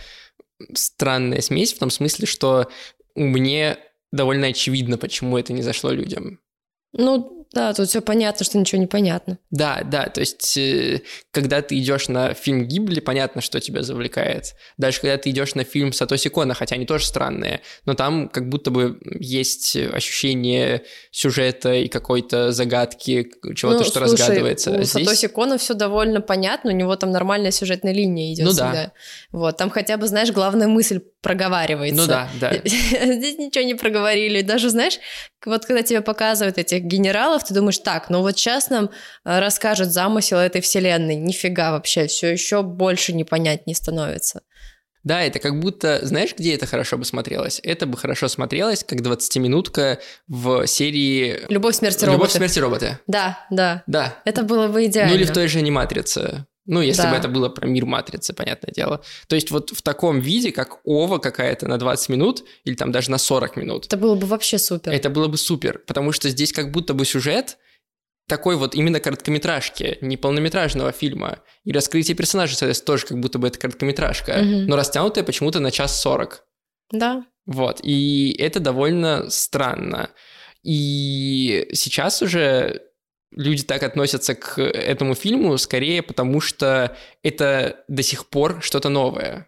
странная 0.73 1.41
смесь 1.41 1.73
в 1.73 1.80
том 1.80 1.89
смысле, 1.89 2.25
что 2.25 2.69
мне 3.15 3.78
довольно 4.12 4.47
очевидно, 4.47 4.97
почему 4.97 5.38
это 5.38 5.54
не 5.54 5.62
зашло 5.62 5.91
людям. 5.91 6.39
Ну, 6.93 7.38
да, 7.51 7.73
тут 7.73 7.89
все 7.89 8.01
понятно, 8.01 8.45
что 8.45 8.59
ничего 8.59 8.79
не 8.79 8.85
понятно. 8.85 9.39
Да, 9.49 9.81
да, 9.83 10.05
то 10.05 10.19
есть, 10.19 10.55
э, 10.55 11.01
когда 11.31 11.63
ты 11.63 11.79
идешь 11.79 12.07
на 12.07 12.35
фильм 12.35 12.67
Гибли, 12.67 12.99
понятно, 12.99 13.41
что 13.41 13.59
тебя 13.59 13.81
завлекает. 13.81 14.55
Дальше, 14.77 15.01
когда 15.01 15.17
ты 15.17 15.31
идешь 15.31 15.55
на 15.55 15.63
фильм 15.63 15.91
Сатоси 15.91 16.29
Кона, 16.29 16.53
хотя 16.53 16.75
они 16.75 16.85
тоже 16.85 17.05
странные, 17.05 17.62
но 17.85 17.95
там 17.95 18.29
как 18.29 18.49
будто 18.49 18.69
бы 18.69 18.99
есть 19.19 19.75
ощущение 19.75 20.83
сюжета 21.09 21.73
и 21.73 21.88
какой-то 21.88 22.51
загадки, 22.51 23.31
чего-то, 23.55 23.79
ну, 23.79 23.83
что 23.83 24.05
слушай, 24.05 24.21
разгадывается. 24.21 24.71
У 24.71 24.83
Здесь... 24.83 24.91
Сатоси 24.91 25.27
Кона 25.27 25.57
все 25.57 25.73
довольно 25.73 26.21
понятно, 26.21 26.71
у 26.71 26.75
него 26.75 26.95
там 26.97 27.09
нормальная 27.09 27.51
сюжетная 27.51 27.93
линия 27.93 28.31
идет 28.31 28.45
ну, 28.45 28.51
всегда. 28.51 28.73
Да. 28.73 28.91
Вот, 29.31 29.57
там 29.57 29.71
хотя 29.71 29.97
бы, 29.97 30.05
знаешь, 30.07 30.31
главная 30.31 30.67
мысль 30.67 31.01
проговаривается. 31.21 32.01
Ну 32.01 32.08
да, 32.08 32.29
да. 32.39 32.53
Здесь 32.63 33.38
ничего 33.38 33.63
не 33.63 33.75
проговорили. 33.75 34.41
Даже, 34.41 34.69
знаешь, 34.69 34.99
вот 35.45 35.65
когда 35.65 35.84
тебе 35.84 36.01
показывают 36.01 36.58
этих 36.58 36.84
генералов, 36.84 37.43
ты 37.43 37.53
думаешь, 37.53 37.79
так, 37.79 38.10
ну 38.10 38.21
вот 38.21 38.38
сейчас 38.38 38.69
нам 38.69 38.89
э, 39.25 39.39
расскажут 39.39 39.91
замысел 39.91 40.38
этой 40.38 40.62
вселенной. 40.62 41.15
Нифига 41.15 41.71
вообще, 41.71 42.08
все 42.08 42.32
еще 42.32 42.63
больше 42.63 43.13
не 43.13 43.23
понять 43.23 43.67
не 43.67 43.73
становится. 43.73 44.41
Да, 45.03 45.21
это 45.23 45.39
как 45.39 45.60
будто, 45.60 46.05
знаешь, 46.05 46.36
где 46.38 46.55
это 46.55 46.65
хорошо 46.65 46.97
бы 46.97 47.05
смотрелось? 47.05 47.62
Это 47.63 47.86
бы 47.86 47.97
хорошо 47.97 48.27
смотрелось, 48.27 48.84
как 48.84 48.99
20-минутка 48.99 49.99
в 50.27 50.67
серии... 50.67 51.45
«Любовь, 51.47 51.75
смерть, 51.75 52.03
роботы». 52.03 52.12
«Любовь, 52.12 52.32
смерть, 52.32 52.58
роботы». 52.58 52.99
Да, 53.08 53.45
да. 53.49 53.84
Да. 53.88 54.17
Это 54.25 54.43
было 54.43 54.67
бы 54.67 54.86
идеально. 54.86 55.13
Ну 55.13 55.19
или 55.19 55.25
в 55.25 55.32
той 55.32 55.47
же 55.47 55.60
аниматрице. 55.60 56.45
Ну, 56.71 56.82
если 56.82 57.01
Да. 57.01 57.10
бы 57.12 57.15
это 57.17 57.27
было 57.27 57.49
про 57.49 57.67
мир 57.67 57.86
матрицы, 57.86 58.32
понятное 58.34 58.71
дело. 58.71 59.01
То 59.27 59.36
есть 59.36 59.49
вот 59.49 59.71
в 59.71 59.82
таком 59.82 60.19
виде, 60.19 60.51
как 60.51 60.79
ова 60.86 61.17
какая-то 61.17 61.67
на 61.67 61.77
20 61.79 62.10
минут, 62.10 62.43
или 62.63 62.75
там 62.75 62.91
даже 62.91 63.10
на 63.10 63.17
40 63.17 63.55
минут, 63.58 63.88
Это 63.88 63.97
было 63.97 64.13
бы 64.15 64.27
вообще 64.27 64.60
супер. 64.60 64.91
это 64.91 65.10
было 65.10 65.27
бы 65.27 65.38
супер, 65.38 65.79
потому 65.88 66.12
что 66.12 66.29
здесь 66.29 66.53
как 66.53 66.71
будто 66.71 66.93
бы 66.93 67.05
сюжет 67.05 67.58
такой 68.27 68.55
вот 68.55 68.75
именно 68.75 68.99
короткометражки, 68.99 69.97
не 70.01 70.15
полнометражного 70.15 70.91
фильма. 70.91 71.39
И 71.63 71.71
раскрытие 71.71 72.15
персонажей, 72.15 72.55
соответственно, 72.55 72.86
тоже 72.86 73.08
как 73.08 73.19
будто 73.19 73.39
бы 73.39 73.47
это 73.47 73.58
короткометражка, 73.58 74.38
Мгм. 74.38 74.67
но 74.67 74.75
растянутая 74.75 75.23
почему-то 75.23 75.60
на 75.60 75.71
час 75.71 75.99
сорок. 75.99 76.45
Да. 76.91 77.25
Вот, 77.47 77.79
и 77.82 78.36
это 78.38 78.60
довольно 78.60 79.27
странно. 79.32 80.12
И 80.63 81.67
сейчас 81.73 82.21
уже 82.21 82.84
люди 83.32 83.63
так 83.63 83.84
относятся 83.84 84.36
к 84.36 84.60
этому 84.62 85.15
фильму 85.15 85.58
скорее 85.58 86.02
потому, 86.02 86.42
что 86.42 86.96
это 87.24 87.84
до 87.88 88.04
сих 88.04 88.28
пор 88.30 88.60
что-то 88.62 88.89
новое. 88.89 89.48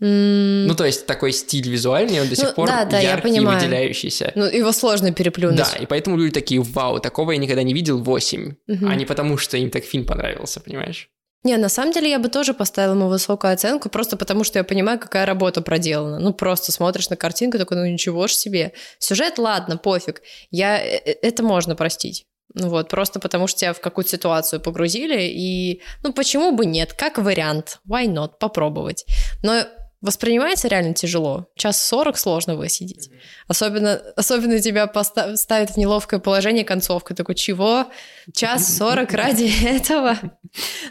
М, 0.00 0.66
Ну, 0.66 0.74
то 0.74 0.84
есть 0.84 1.06
такой 1.06 1.32
стиль 1.32 1.68
визуальный, 1.70 2.20
он 2.20 2.28
до 2.28 2.36
сих 2.36 2.48
Ну, 2.48 2.54
пор 2.54 2.68
да, 2.68 2.84
да, 2.84 2.98
яркий 2.98 3.36
и 3.36 3.40
выделяющийся. 3.40 4.32
ну, 4.34 4.44
его 4.44 4.72
сложно 4.72 5.12
переплюнуть. 5.12 5.56
Да, 5.58 5.68
и 5.80 5.86
поэтому 5.86 6.16
люди 6.16 6.32
такие, 6.32 6.60
вау, 6.60 6.98
такого 7.00 7.32
я 7.32 7.38
никогда 7.38 7.62
не 7.62 7.72
видел 7.74 8.02
8. 8.02 8.56
Мгм. 8.66 8.88
А 8.88 8.94
не 8.96 9.06
потому, 9.06 9.38
что 9.38 9.56
им 9.56 9.70
так 9.70 9.84
фильм 9.84 10.04
понравился, 10.04 10.60
понимаешь? 10.60 11.08
Не, 11.44 11.58
на 11.58 11.68
самом 11.68 11.92
деле 11.92 12.10
я 12.10 12.18
бы 12.18 12.28
тоже 12.28 12.54
поставила 12.54 12.94
ему 12.94 13.08
высокую 13.08 13.52
оценку, 13.52 13.88
просто 13.90 14.16
потому 14.16 14.44
что 14.44 14.58
я 14.58 14.64
понимаю, 14.64 14.98
какая 14.98 15.26
работа 15.26 15.60
проделана. 15.60 16.18
Ну, 16.18 16.32
просто 16.32 16.72
смотришь 16.72 17.10
на 17.10 17.16
картинку, 17.16 17.58
такой, 17.58 17.76
ну 17.76 17.86
ничего 17.86 18.26
ж 18.26 18.32
себе. 18.32 18.72
Сюжет, 18.98 19.38
ладно, 19.38 19.76
пофиг. 19.76 20.22
Я... 20.50 20.82
э, 20.82 20.96
э, 21.04 21.14
Это 21.22 21.42
можно 21.42 21.76
простить. 21.76 22.24
Ну 22.54 22.68
вот, 22.68 22.88
просто 22.88 23.18
потому 23.18 23.46
что 23.48 23.60
тебя 23.60 23.72
в 23.72 23.80
какую-то 23.80 24.10
ситуацию 24.10 24.60
погрузили, 24.60 25.22
и, 25.22 25.82
ну, 26.02 26.12
почему 26.12 26.52
бы 26.52 26.66
нет, 26.66 26.92
как 26.92 27.18
вариант, 27.18 27.80
why 27.88 28.06
not, 28.06 28.38
попробовать. 28.38 29.04
Но 29.42 29.64
воспринимается 30.04 30.68
реально 30.68 30.92
тяжело. 30.92 31.46
Час 31.56 31.82
сорок 31.82 32.18
сложно 32.18 32.56
высидеть. 32.56 33.10
Особенно, 33.48 33.94
особенно 34.16 34.60
тебя 34.60 34.86
поста- 34.86 35.34
ставит 35.36 35.70
в 35.70 35.76
неловкое 35.78 36.20
положение 36.20 36.62
концовка. 36.62 37.14
Такой, 37.14 37.34
чего? 37.34 37.86
Час 38.34 38.76
сорок 38.76 39.12
ради 39.12 39.50
этого? 39.66 40.18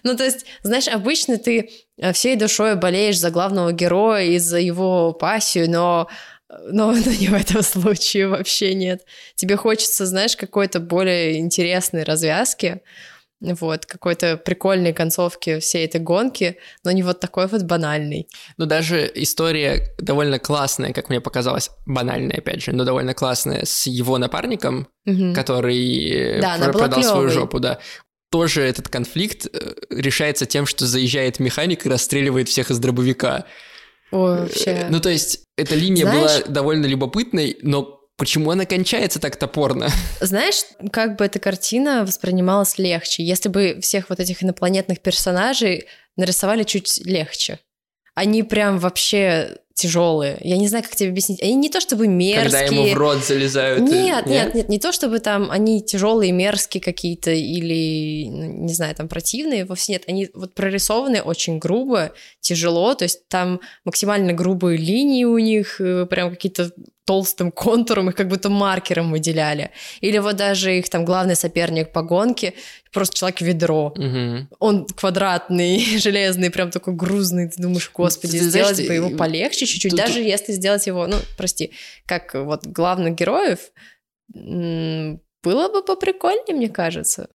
Ну, 0.01 0.17
то 0.17 0.23
есть, 0.25 0.45
знаешь, 0.63 0.87
обычно 0.87 1.37
ты 1.37 1.69
э, 1.97 2.11
всей 2.11 2.35
душой 2.35 2.75
болеешь 2.75 3.19
за 3.19 3.29
главного 3.29 3.71
героя 3.71 4.23
и 4.23 4.39
за 4.39 4.57
его 4.57 5.13
пассию, 5.13 5.69
но 5.69 6.09
но, 6.71 6.91
но 6.91 7.11
не 7.11 7.27
в 7.27 7.33
этом 7.33 7.61
случае 7.63 8.27
вообще 8.27 8.73
нет. 8.73 9.01
Тебе 9.35 9.55
хочется, 9.57 10.05
знаешь, 10.05 10.35
какой-то 10.35 10.79
более 10.79 11.37
интересной 11.37 12.03
развязки, 12.03 12.81
вот, 13.41 13.85
какой-то 13.85 14.37
прикольной 14.37 14.93
концовки 14.93 15.59
всей 15.59 15.85
этой 15.85 15.99
гонки, 15.99 16.57
но 16.85 16.91
не 16.91 17.03
вот 17.03 17.19
такой 17.19 17.47
вот 17.47 17.63
банальный. 17.63 18.29
Но 18.55 18.65
даже 18.65 19.11
история 19.15 19.93
довольно 19.97 20.39
классная, 20.39 20.93
как 20.93 21.09
мне 21.09 21.19
показалось, 21.19 21.69
банальная, 21.85 22.37
опять 22.37 22.63
же, 22.63 22.71
но 22.71 22.85
довольно 22.85 23.13
классная, 23.13 23.65
с 23.65 23.85
его 23.85 24.17
напарником, 24.17 24.87
Мгм. 25.05 25.33
который 25.33 26.09
э, 26.37 26.41
Да, 26.41 26.57
продал 26.71 27.03
свою 27.03 27.27
клёвой. 27.27 27.33
жопу, 27.33 27.59
да. 27.59 27.79
Тоже 28.31 28.61
этот 28.61 28.87
конфликт 28.87 29.45
э, 29.51 29.73
решается 29.89 30.45
тем, 30.45 30.65
что 30.65 30.85
заезжает 30.87 31.39
механик 31.39 31.85
и 31.85 31.89
расстреливает 31.89 32.47
всех 32.47 32.71
из 32.71 32.79
дробовика. 32.79 33.43
Ой, 34.13 34.41
вообще. 34.41 34.87
Ну, 34.91 34.99
то 34.99 35.09
есть, 35.09 35.41
эта 35.57 35.73
линия 35.73 36.05
Знаешь- 36.05 36.43
была 36.43 36.53
довольно 36.53 36.85
любопытной, 36.85 37.57
но 37.63 37.99
почему 38.15 38.51
она 38.51 38.65
кончается 38.65 39.19
так 39.19 39.37
топорно? 39.37 39.89
Знаешь, 40.21 40.61
как 40.91 41.17
бы 41.17 41.25
эта 41.25 41.39
картина 41.39 42.05
воспринималась 42.05 42.77
легче, 42.77 43.23
если 43.23 43.49
бы 43.49 43.79
всех 43.81 44.09
вот 44.09 44.19
этих 44.19 44.43
инопланетных 44.43 44.99
персонажей 45.01 45.87
нарисовали 46.15 46.61
чуть 46.61 47.03
легче. 47.03 47.59
Они 48.13 48.43
прям 48.43 48.77
вообще 48.77 49.57
тяжелые. 49.73 50.37
Я 50.41 50.57
не 50.57 50.67
знаю, 50.67 50.83
как 50.83 50.95
тебе 50.95 51.09
объяснить. 51.09 51.41
Они 51.41 51.55
не 51.55 51.69
то 51.69 51.79
чтобы 51.81 52.07
мерзкие. 52.07 52.43
Когда 52.43 52.59
ему 52.61 52.93
в 52.93 52.97
рот 52.97 53.23
залезают. 53.25 53.79
э, 53.81 53.83
Нет, 53.83 54.25
нет, 54.27 54.53
нет, 54.55 54.69
не 54.69 54.79
то 54.79 54.91
чтобы 54.91 55.19
там 55.19 55.49
они 55.49 55.81
тяжелые, 55.81 56.31
мерзкие 56.31 56.81
какие-то 56.81 57.31
или, 57.31 58.27
ну, 58.29 58.65
не 58.65 58.73
знаю, 58.73 58.95
там 58.95 59.07
противные, 59.07 59.65
вовсе 59.65 59.93
нет. 59.93 60.03
Они 60.07 60.29
вот 60.33 60.53
прорисованы 60.53 61.21
очень 61.21 61.57
грубо, 61.59 62.11
тяжело, 62.39 62.93
то 62.93 63.03
есть 63.03 63.27
там 63.29 63.59
максимально 63.83 64.33
грубые 64.33 64.77
линии 64.77 65.23
у 65.25 65.37
них, 65.39 65.81
э, 65.81 66.05
прям 66.05 66.29
какие-то 66.29 66.71
толстым 67.05 67.51
контуром, 67.51 68.07
их 68.09 68.15
как 68.15 68.29
будто 68.29 68.49
маркером 68.49 69.11
выделяли. 69.11 69.71
Или 69.99 70.19
вот 70.19 70.37
даже 70.37 70.77
их 70.77 70.87
там 70.87 71.03
главный 71.03 71.35
соперник 71.35 71.91
по 71.91 72.01
гонке, 72.01 72.53
просто 72.93 73.17
человек-ведро. 73.17 73.91
Мгм. 73.97 74.47
Он 74.59 74.85
квадратный, 74.85 75.79
железный, 75.97 76.49
прям 76.49 76.71
такой 76.71 76.93
грузный. 76.93 77.49
Ты 77.49 77.61
думаешь, 77.61 77.91
господи, 77.93 78.39
Ты 78.39 78.49
знаешь, 78.49 78.67
сделать 78.69 78.87
бы 78.87 78.93
его 78.93 79.09
ты- 79.09 79.17
полегче 79.63 79.79
чуть-чуть. 79.79 79.95
Даже 79.97 80.19
если 80.19 80.51
сделать 80.53 80.85
его, 80.87 81.07
ну, 81.07 81.17
прости, 81.37 81.71
как 82.05 82.33
вот 82.33 82.65
главных 82.65 83.15
героев, 83.15 83.71
было 84.33 85.69
бы 85.69 85.83
поприкольнее, 85.83 86.55
мне 86.55 86.69
кажется. 86.69 87.29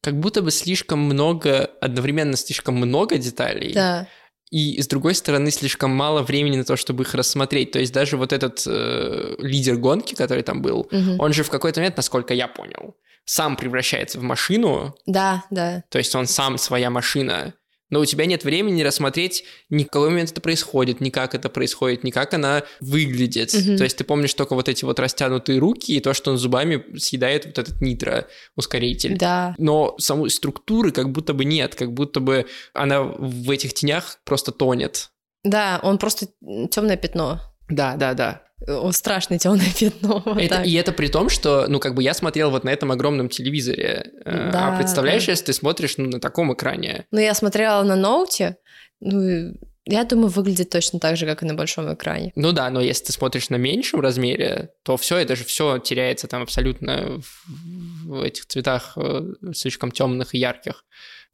Как 0.00 0.18
будто 0.18 0.42
бы 0.42 0.50
слишком 0.50 1.00
много, 1.00 1.70
одновременно 1.80 2.36
слишком 2.36 2.76
много 2.76 3.18
деталей. 3.18 3.72
Да. 3.72 4.06
И, 4.50 4.80
с 4.80 4.86
другой 4.86 5.14
стороны, 5.14 5.50
слишком 5.50 5.90
мало 5.90 6.22
времени 6.22 6.56
на 6.56 6.64
то, 6.64 6.76
чтобы 6.76 7.02
их 7.02 7.14
рассмотреть. 7.14 7.72
То 7.72 7.80
есть 7.80 7.92
даже 7.92 8.16
вот 8.16 8.32
этот 8.32 8.62
э, 8.66 9.34
лидер 9.40 9.76
гонки, 9.76 10.14
который 10.14 10.42
там 10.42 10.62
был, 10.62 10.88
Мгм. 10.90 11.20
он 11.20 11.32
же 11.32 11.42
в 11.42 11.50
какой-то 11.50 11.80
момент, 11.80 11.96
насколько 11.96 12.32
я 12.32 12.48
понял, 12.48 12.96
сам 13.24 13.56
превращается 13.56 14.18
в 14.18 14.22
машину, 14.22 14.94
Да, 15.06 15.44
да. 15.50 15.84
то 15.90 15.98
есть 15.98 16.14
он 16.14 16.26
сам 16.26 16.56
своя 16.56 16.88
машина. 16.88 17.52
Но 17.90 18.00
у 18.00 18.04
тебя 18.04 18.26
нет 18.26 18.44
времени 18.44 18.82
рассмотреть, 18.82 19.44
ни 19.70 19.84
в 19.84 19.86
какой 19.86 20.10
момент 20.10 20.32
это 20.32 20.40
происходит, 20.40 21.00
ни 21.00 21.10
как 21.10 21.34
это 21.34 21.48
происходит, 21.48 22.04
ни 22.04 22.10
как 22.10 22.34
она 22.34 22.62
выглядит. 22.80 23.54
Мгм. 23.54 23.76
То 23.78 23.84
есть 23.84 23.96
ты 23.96 24.04
помнишь 24.04 24.34
только 24.34 24.54
вот 24.54 24.68
эти 24.68 24.84
вот 24.84 24.98
растянутые 25.00 25.58
руки 25.58 25.92
и 25.92 26.00
то, 26.00 26.14
что 26.14 26.30
он 26.30 26.38
зубами 26.38 26.84
съедает 26.98 27.46
вот 27.46 27.58
этот 27.58 27.80
нитро-ускоритель. 27.80 29.16
Да. 29.16 29.54
Но 29.58 29.96
самой 29.98 30.30
структуры 30.30 30.90
как 30.90 31.10
будто 31.10 31.34
бы 31.34 31.44
нет, 31.44 31.74
как 31.74 31.92
будто 31.92 32.20
бы 32.20 32.46
она 32.74 33.02
в 33.02 33.50
этих 33.50 33.74
тенях 33.74 34.18
просто 34.24 34.52
тонет. 34.52 35.10
Да, 35.44 35.80
он 35.82 35.98
просто 35.98 36.28
темное 36.70 36.96
пятно. 36.96 37.40
Да, 37.68 37.96
да, 37.96 38.14
да. 38.14 38.42
О, 38.66 38.90
страшное 38.92 39.38
темное 39.38 39.72
пятно. 39.78 40.22
вот 40.26 40.38
Это- 40.38 40.56
так. 40.56 40.66
и 40.66 40.72
это 40.74 40.92
при 40.92 41.08
том, 41.08 41.28
что, 41.28 41.66
ну, 41.68 41.78
как 41.78 41.94
бы 41.94 42.02
я 42.02 42.14
смотрел 42.14 42.50
вот 42.50 42.64
на 42.64 42.70
этом 42.70 42.90
огромном 42.90 43.28
телевизоре. 43.28 44.10
Э, 44.24 44.50
Да, 44.52 44.74
а 44.74 44.76
представляешь, 44.76 45.26
да. 45.26 45.32
если 45.32 45.46
ты 45.46 45.52
смотришь 45.52 45.96
ну, 45.96 46.06
на 46.08 46.20
таком 46.20 46.52
экране? 46.52 47.06
Ну, 47.10 47.20
я 47.20 47.34
смотрела 47.34 47.82
на 47.82 47.94
ноуте, 47.96 48.56
ну, 49.00 49.54
я 49.90 50.04
думаю, 50.04 50.28
выглядит 50.28 50.68
точно 50.68 50.98
так 51.00 51.16
же, 51.16 51.24
как 51.24 51.42
и 51.42 51.46
на 51.46 51.54
большом 51.54 51.92
экране. 51.94 52.32
Ну 52.34 52.52
да, 52.52 52.68
но 52.68 52.80
если 52.80 53.06
ты 53.06 53.12
смотришь 53.12 53.48
на 53.48 53.56
меньшем 53.56 54.00
размере, 54.00 54.70
то 54.82 54.96
все, 54.98 55.16
это 55.16 55.34
же 55.34 55.44
все 55.44 55.78
теряется 55.78 56.26
там 56.28 56.42
абсолютно 56.42 57.22
в, 57.22 58.06
в 58.06 58.22
этих 58.22 58.44
цветах 58.46 58.92
э, 58.96 59.32
слишком 59.54 59.90
темных 59.90 60.34
и 60.34 60.38
ярких. 60.38 60.84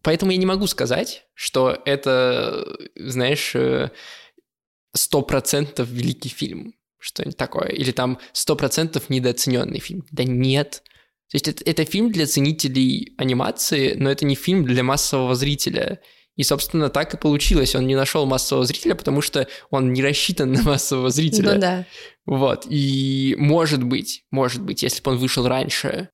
Поэтому 0.02 0.30
я 0.30 0.36
не 0.36 0.46
могу 0.46 0.66
сказать, 0.68 1.24
что 1.34 1.76
это, 1.84 2.64
знаешь, 2.94 3.56
э, 3.56 3.90
сто 4.92 5.22
процентов 5.22 5.88
великий 5.88 6.28
фильм, 6.28 6.74
что-нибудь 7.04 7.36
такое, 7.36 7.68
или 7.68 7.90
там 7.90 8.18
сто 8.32 8.56
процентов 8.56 9.10
недооцененный 9.10 9.78
фильм. 9.78 10.04
Да 10.10 10.24
нет. 10.24 10.82
То 11.30 11.36
есть 11.36 11.48
это, 11.48 11.62
это 11.64 11.84
фильм 11.84 12.10
для 12.10 12.26
ценителей 12.26 13.14
анимации, 13.18 13.94
но 13.94 14.10
это 14.10 14.24
не 14.24 14.34
фильм 14.34 14.64
для 14.64 14.82
массового 14.82 15.34
зрителя. 15.34 16.00
И, 16.36 16.42
собственно, 16.42 16.88
так 16.88 17.14
и 17.14 17.18
получилось. 17.18 17.74
Он 17.74 17.86
не 17.86 17.94
нашел 17.94 18.26
массового 18.26 18.64
зрителя, 18.64 18.94
потому 18.94 19.20
что 19.20 19.46
он 19.70 19.92
не 19.92 20.02
рассчитан 20.02 20.52
на 20.52 20.62
массового 20.62 21.10
зрителя. 21.10 21.54
Ну 21.54 21.60
да. 21.60 21.86
Вот. 22.24 22.66
И 22.70 23.36
может 23.38 23.82
быть, 23.82 24.24
может 24.30 24.62
быть, 24.62 24.82
если 24.82 25.02
бы 25.02 25.12
он 25.12 25.18
вышел 25.18 25.46
раньше, 25.46 26.08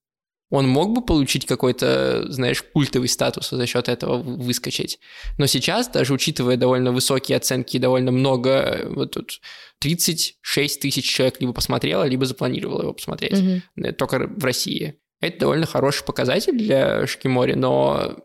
он 0.50 0.68
мог 0.68 0.92
бы 0.92 1.00
получить 1.04 1.46
какой-то, 1.46 2.30
знаешь, 2.30 2.62
культовый 2.62 3.08
статус 3.08 3.52
и 3.52 3.56
за 3.56 3.66
счет 3.66 3.88
этого 3.88 4.18
вы- 4.18 4.36
выскочить. 4.36 4.98
Но 5.38 5.46
сейчас, 5.46 5.88
даже 5.88 6.12
учитывая 6.12 6.56
довольно 6.56 6.90
высокие 6.92 7.36
оценки 7.36 7.76
и 7.76 7.80
довольно 7.80 8.10
много, 8.10 8.50
э, 8.50 8.88
вот 8.88 9.12
тут 9.12 9.40
36 9.78 10.80
тысяч 10.80 11.08
человек 11.10 11.40
либо 11.40 11.52
посмотрело, 11.52 12.04
либо 12.04 12.26
запланировало 12.26 12.82
его 12.82 12.92
посмотреть. 12.92 13.40
Э, 13.76 13.92
Только 13.92 14.26
в 14.28 14.44
России. 14.44 14.96
Это 15.20 15.38
довольно 15.40 15.66
хороший 15.66 16.04
показатель 16.04 16.56
для 16.56 17.06
Шкимори, 17.06 17.54
но 17.54 18.16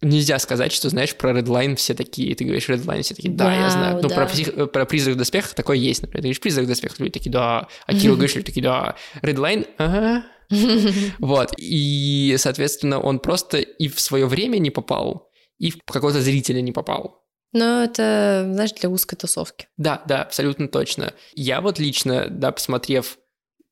нельзя 0.00 0.38
сказать, 0.38 0.72
что, 0.72 0.88
знаешь, 0.88 1.14
про 1.14 1.30
Redline 1.38 1.76
все 1.76 1.92
такие, 1.94 2.34
ты 2.34 2.44
говоришь 2.44 2.68
Redline, 2.68 3.02
все 3.02 3.14
такие, 3.14 3.32
да, 3.34 3.52
я 3.54 3.60
Вау, 3.62 3.70
знаю. 3.70 4.00
Ну, 4.02 4.08
да. 4.08 4.14
про, 4.14 4.24
псих- 4.26 4.52
э, 4.56 4.66
про 4.66 4.84
призрак 4.86 5.14
в 5.16 5.18
доспехах 5.18 5.54
такое 5.54 5.76
есть, 5.76 6.02
например. 6.02 6.22
Ты 6.22 6.26
говоришь, 6.28 6.40
призрак 6.40 6.64
в 6.64 6.68
доспехах, 6.68 6.98
люди 7.00 7.12
такие, 7.12 7.30
да. 7.30 7.68
А 7.86 7.92
говоришь, 7.92 8.34
люди 8.34 8.46
такие, 8.46 8.62
да. 8.62 8.96
Redline, 9.22 9.66
ага. 9.76 10.24
Вот. 11.18 11.52
И, 11.56 12.34
соответственно, 12.38 13.00
он 13.00 13.18
просто 13.18 13.58
и 13.58 13.88
в 13.88 14.00
свое 14.00 14.26
время 14.26 14.58
не 14.58 14.70
попал, 14.70 15.30
и 15.58 15.70
в 15.70 15.78
какого-то 15.84 16.20
зрителя 16.20 16.60
не 16.60 16.72
попал. 16.72 17.24
Но 17.52 17.82
это, 17.82 18.48
знаешь, 18.52 18.72
для 18.72 18.90
узкой 18.90 19.16
тусовки. 19.16 19.68
Да, 19.76 20.02
да, 20.06 20.22
абсолютно 20.22 20.68
точно. 20.68 21.14
Я 21.34 21.60
вот 21.60 21.78
лично, 21.78 22.26
да, 22.28 22.52
посмотрев 22.52 23.18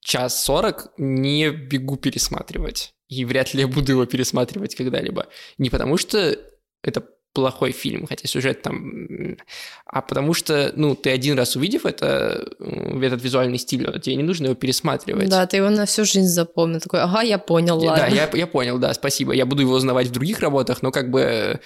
час 0.01 0.43
сорок, 0.43 0.93
не 0.97 1.51
бегу 1.51 1.97
пересматривать. 1.97 2.95
И 3.09 3.25
вряд 3.25 3.55
ли 3.55 3.61
я 3.61 3.69
буду 3.69 3.93
его 3.93 4.07
пересматривать 4.07 4.75
когда-либо. 4.75 5.27
Не 5.59 5.69
потому 5.69 5.99
что 5.99 6.39
это 6.83 7.07
плохой 7.37 7.73
фильм, 7.73 8.07
хотя 8.07 8.27
сюжет 8.27 8.63
там... 8.63 9.37
А 9.85 10.01
потому 10.01 10.33
что, 10.33 10.73
ну, 10.75 10.95
ты 10.95 11.11
один 11.11 11.37
раз 11.37 11.55
увидев 11.55 11.85
это, 11.85 12.49
этот 12.59 13.23
визуальный 13.23 13.59
стиль, 13.59 14.01
тебе 14.01 14.17
не 14.17 14.23
нужно 14.23 14.47
его 14.47 14.55
пересматривать. 14.55 15.29
Да, 15.29 15.47
ты 15.47 15.59
его 15.59 15.69
на 15.69 15.85
всю 15.85 16.07
жизнь 16.07 16.29
запомнил. 16.29 16.81
Такой, 16.81 17.03
ага, 17.03 17.21
я 17.21 17.39
понял, 17.39 17.79
ладно. 17.79 18.07
Да, 18.09 18.15
я, 18.15 18.31
я 18.33 18.47
понял, 18.47 18.79
да, 18.79 18.95
спасибо. 18.95 19.35
Я 19.35 19.45
буду 19.45 19.63
его 19.63 19.75
узнавать 19.75 20.07
в 20.07 20.13
других 20.13 20.41
работах, 20.41 20.83
но 20.83 20.91
как 20.91 21.11
бы... 21.11 21.61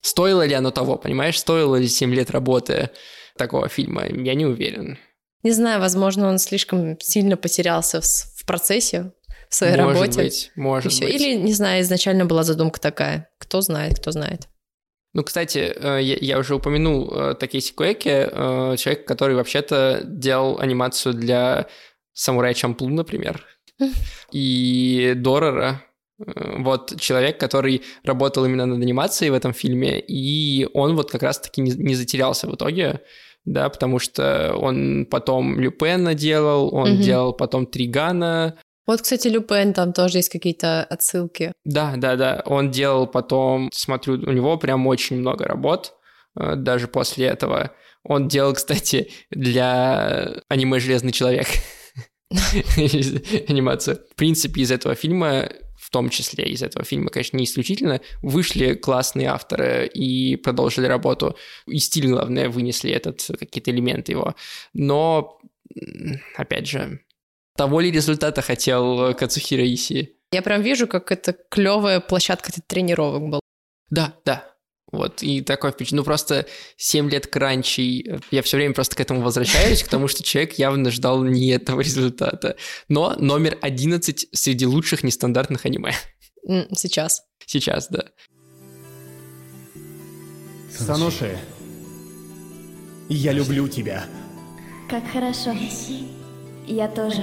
Стоило 0.00 0.46
ли 0.46 0.54
оно 0.54 0.70
того, 0.70 0.96
понимаешь? 0.96 1.38
Стоило 1.38 1.76
ли 1.76 1.86
7 1.86 2.14
лет 2.14 2.30
работы 2.30 2.88
такого 3.36 3.68
фильма? 3.68 4.06
Я 4.06 4.34
не 4.34 4.46
уверен. 4.46 4.96
Не 5.42 5.52
знаю, 5.52 5.80
возможно, 5.80 6.28
он 6.28 6.38
слишком 6.38 6.98
сильно 7.00 7.36
потерялся 7.36 8.00
в, 8.00 8.04
в 8.04 8.46
процессе, 8.46 9.12
в 9.50 9.54
своей 9.54 9.76
может 9.76 10.00
работе. 10.00 10.22
Быть, 10.22 10.52
может 10.54 11.00
быть. 11.00 11.10
Или, 11.10 11.34
не 11.34 11.52
знаю, 11.52 11.82
изначально 11.82 12.24
была 12.24 12.44
задумка 12.44 12.80
такая. 12.80 13.28
Кто 13.38 13.60
знает, 13.60 13.98
кто 13.98 14.12
знает. 14.12 14.48
Ну, 15.12 15.24
кстати, 15.24 15.72
э, 15.74 16.00
я, 16.02 16.38
уже 16.38 16.54
упомянул 16.54 17.12
э, 17.12 17.34
Такеси 17.34 17.72
Куэки, 17.74 18.28
э, 18.30 18.76
человек, 18.76 19.06
который 19.06 19.34
вообще-то 19.34 20.02
делал 20.04 20.60
анимацию 20.60 21.14
для 21.14 21.66
Самурая 22.12 22.54
Чамплу, 22.54 22.88
например, 22.88 23.44
и 24.32 25.14
Дорора. 25.16 25.82
Вот 26.18 27.00
человек, 27.00 27.40
который 27.40 27.82
работал 28.04 28.44
именно 28.44 28.66
над 28.66 28.80
анимацией 28.80 29.30
в 29.30 29.34
этом 29.34 29.52
фильме, 29.52 29.98
и 29.98 30.68
он 30.74 30.94
вот 30.94 31.10
как 31.10 31.22
раз-таки 31.22 31.60
не, 31.60 31.72
не 31.72 31.94
затерялся 31.94 32.46
в 32.46 32.54
итоге, 32.54 33.00
да, 33.44 33.68
потому 33.68 33.98
что 33.98 34.54
он 34.54 35.06
потом 35.10 35.58
Люпена 35.58 36.14
делал, 36.14 36.72
он 36.72 36.92
угу. 36.92 37.02
делал 37.02 37.32
потом 37.32 37.66
Тригана, 37.66 38.58
вот, 38.86 39.02
кстати, 39.02 39.28
Люпен, 39.28 39.72
там 39.72 39.92
тоже 39.92 40.18
есть 40.18 40.30
какие-то 40.30 40.84
отсылки. 40.84 41.52
Да, 41.64 41.94
да, 41.96 42.16
да. 42.16 42.42
Он 42.46 42.70
делал 42.70 43.06
потом, 43.06 43.70
смотрю, 43.72 44.14
у 44.14 44.32
него 44.32 44.56
прям 44.58 44.86
очень 44.86 45.16
много 45.16 45.44
работ, 45.44 45.94
э, 46.38 46.56
даже 46.56 46.88
после 46.88 47.26
этого. 47.26 47.72
Он 48.02 48.28
делал, 48.28 48.54
кстати, 48.54 49.10
для 49.30 50.42
аниме 50.48 50.80
«Железный 50.80 51.12
человек» 51.12 51.46
анимацию. 53.48 54.00
В 54.10 54.14
принципе, 54.16 54.62
из 54.62 54.70
этого 54.70 54.94
фильма 54.94 55.48
в 55.80 55.88
том 55.90 56.10
числе 56.10 56.44
из 56.44 56.62
этого 56.62 56.84
фильма, 56.84 57.10
конечно, 57.10 57.36
не 57.36 57.44
исключительно, 57.44 58.00
вышли 58.22 58.74
классные 58.74 59.28
авторы 59.28 59.88
и 59.88 60.36
продолжили 60.36 60.86
работу. 60.86 61.36
И 61.66 61.78
стиль, 61.78 62.06
главное, 62.06 62.48
вынесли 62.48 62.92
этот, 62.92 63.26
какие-то 63.38 63.70
элементы 63.70 64.12
его. 64.12 64.34
Но, 64.74 65.40
опять 66.36 66.68
же, 66.68 67.00
того 67.60 67.80
ли 67.80 67.90
результата 67.90 68.40
хотел 68.40 69.10
э, 69.10 69.14
Кацухира 69.14 69.62
Иси. 69.62 70.16
Я 70.32 70.40
прям 70.40 70.62
вижу, 70.62 70.86
как 70.86 71.12
это 71.12 71.36
клевая 71.50 72.00
площадка 72.00 72.50
для 72.52 72.62
тренировок 72.66 73.28
была. 73.28 73.40
Да, 73.90 74.14
да. 74.24 74.46
Вот, 74.90 75.22
и 75.22 75.42
такое 75.42 75.70
впечатление. 75.70 76.00
Ну, 76.00 76.04
просто 76.04 76.46
7 76.78 77.10
лет 77.10 77.26
кранчей, 77.26 78.14
я 78.30 78.40
все 78.40 78.56
время 78.56 78.72
просто 78.72 78.96
к 78.96 79.00
этому 79.00 79.20
возвращаюсь, 79.20 79.82
к 79.82 79.88
тому, 79.88 80.08
что 80.08 80.22
человек 80.22 80.54
явно 80.54 80.90
ждал 80.90 81.22
не 81.22 81.50
этого 81.50 81.82
результата. 81.82 82.56
Но 82.88 83.14
номер 83.18 83.58
11 83.60 84.28
среди 84.32 84.64
лучших 84.64 85.04
нестандартных 85.04 85.66
аниме. 85.66 85.92
Сейчас. 86.74 87.24
Сейчас, 87.44 87.88
да. 87.90 88.06
Саноши, 90.78 91.38
я 93.10 93.32
люблю 93.32 93.68
тебя. 93.68 94.06
Как 94.88 95.06
хорошо. 95.12 95.54
Я 96.66 96.88
тоже. 96.88 97.22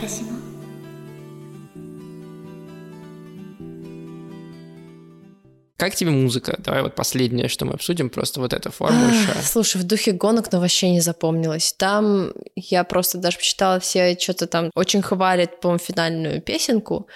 Как 5.77 5.93
тебе 5.93 6.09
музыка? 6.09 6.55
Давай 6.57 6.81
вот 6.81 6.95
последнее, 6.95 7.47
что 7.47 7.65
мы 7.65 7.73
обсудим, 7.73 8.09
просто 8.09 8.39
вот 8.39 8.51
эту 8.51 8.71
форму 8.71 9.07
еще. 9.07 9.41
Слушай, 9.43 9.79
в 9.79 9.83
духе 9.83 10.11
гонок, 10.11 10.51
но 10.51 10.59
вообще 10.59 10.89
не 10.89 11.01
запомнилось. 11.01 11.73
Там 11.77 12.33
я 12.55 12.83
просто 12.83 13.19
даже 13.19 13.37
почитала 13.37 13.79
все, 13.79 14.17
что-то 14.19 14.47
там 14.47 14.71
очень 14.73 15.03
хвалят, 15.03 15.61
по-моему, 15.61 15.79
финальную 15.79 16.41
песенку. 16.41 17.07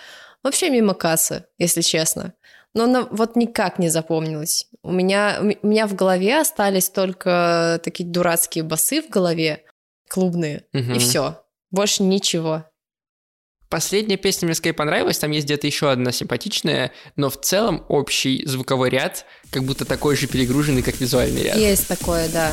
Вообще 0.44 0.70
мимо 0.70 0.94
кассы, 0.94 1.46
если 1.58 1.82
честно. 1.82 2.34
Но 2.76 2.84
она 2.84 3.08
вот 3.10 3.36
никак 3.36 3.80
не 3.80 3.90
запомнилась. 3.90 4.68
У 4.84 4.92
меня, 4.92 5.40
у 5.42 5.68
меня 5.68 5.88
в 5.88 5.96
голове 5.96 6.40
остались 6.40 6.90
только 6.90 7.82
такие 7.84 8.08
дурацкие 8.08 8.64
басы 8.64 9.02
в 9.02 9.10
голове, 9.10 9.64
клубные, 10.08 10.66
угу. 10.74 10.94
и 10.94 11.00
все. 11.00 11.44
Больше 11.72 12.04
ничего. 12.04 12.66
Последняя 13.70 14.18
песня 14.18 14.48
мне 14.48 14.56
скорее 14.56 14.74
понравилась, 14.74 15.18
там 15.18 15.32
есть 15.32 15.46
где-то 15.46 15.66
еще 15.66 15.90
одна 15.90 16.12
симпатичная, 16.12 16.92
но 17.16 17.30
в 17.30 17.40
целом 17.40 17.86
общий 17.88 18.46
звуковой 18.46 18.90
ряд 18.90 19.26
как 19.50 19.64
будто 19.64 19.86
такой 19.86 20.18
же 20.18 20.28
перегруженный, 20.28 20.82
как 20.82 21.00
визуальный 21.00 21.44
ряд. 21.44 21.56
Есть 21.56 21.88
такое, 21.88 22.28
да. 22.28 22.52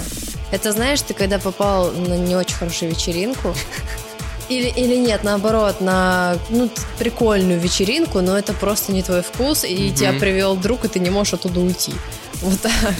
Это 0.52 0.70
знаешь, 0.70 1.02
ты 1.02 1.14
когда 1.14 1.40
попал 1.40 1.90
на 1.90 2.16
не 2.16 2.37
очень 2.37 2.54
хорошую 2.54 2.92
вечеринку, 2.92 3.52
или, 4.48 4.68
или 4.68 4.94
нет, 4.94 5.24
наоборот, 5.24 5.81
на 5.81 6.38
ну, 6.50 6.70
прикольную 7.00 7.59
вечеринку, 7.59 8.20
но 8.20 8.38
это 8.38 8.52
просто 8.52 8.92
не 8.92 9.02
твой 9.02 9.22
вкус, 9.22 9.64
и 9.64 9.74
mm-hmm. 9.74 9.94
тебя 9.94 10.12
привел 10.12 10.54
друг, 10.54 10.85
и 10.85 10.88
ты 10.88 11.00
не 11.00 11.11
можешь 11.11 11.35
оттуда 11.35 11.59
уйти. 11.59 11.92
Вот 12.42 12.61
так. 12.61 12.94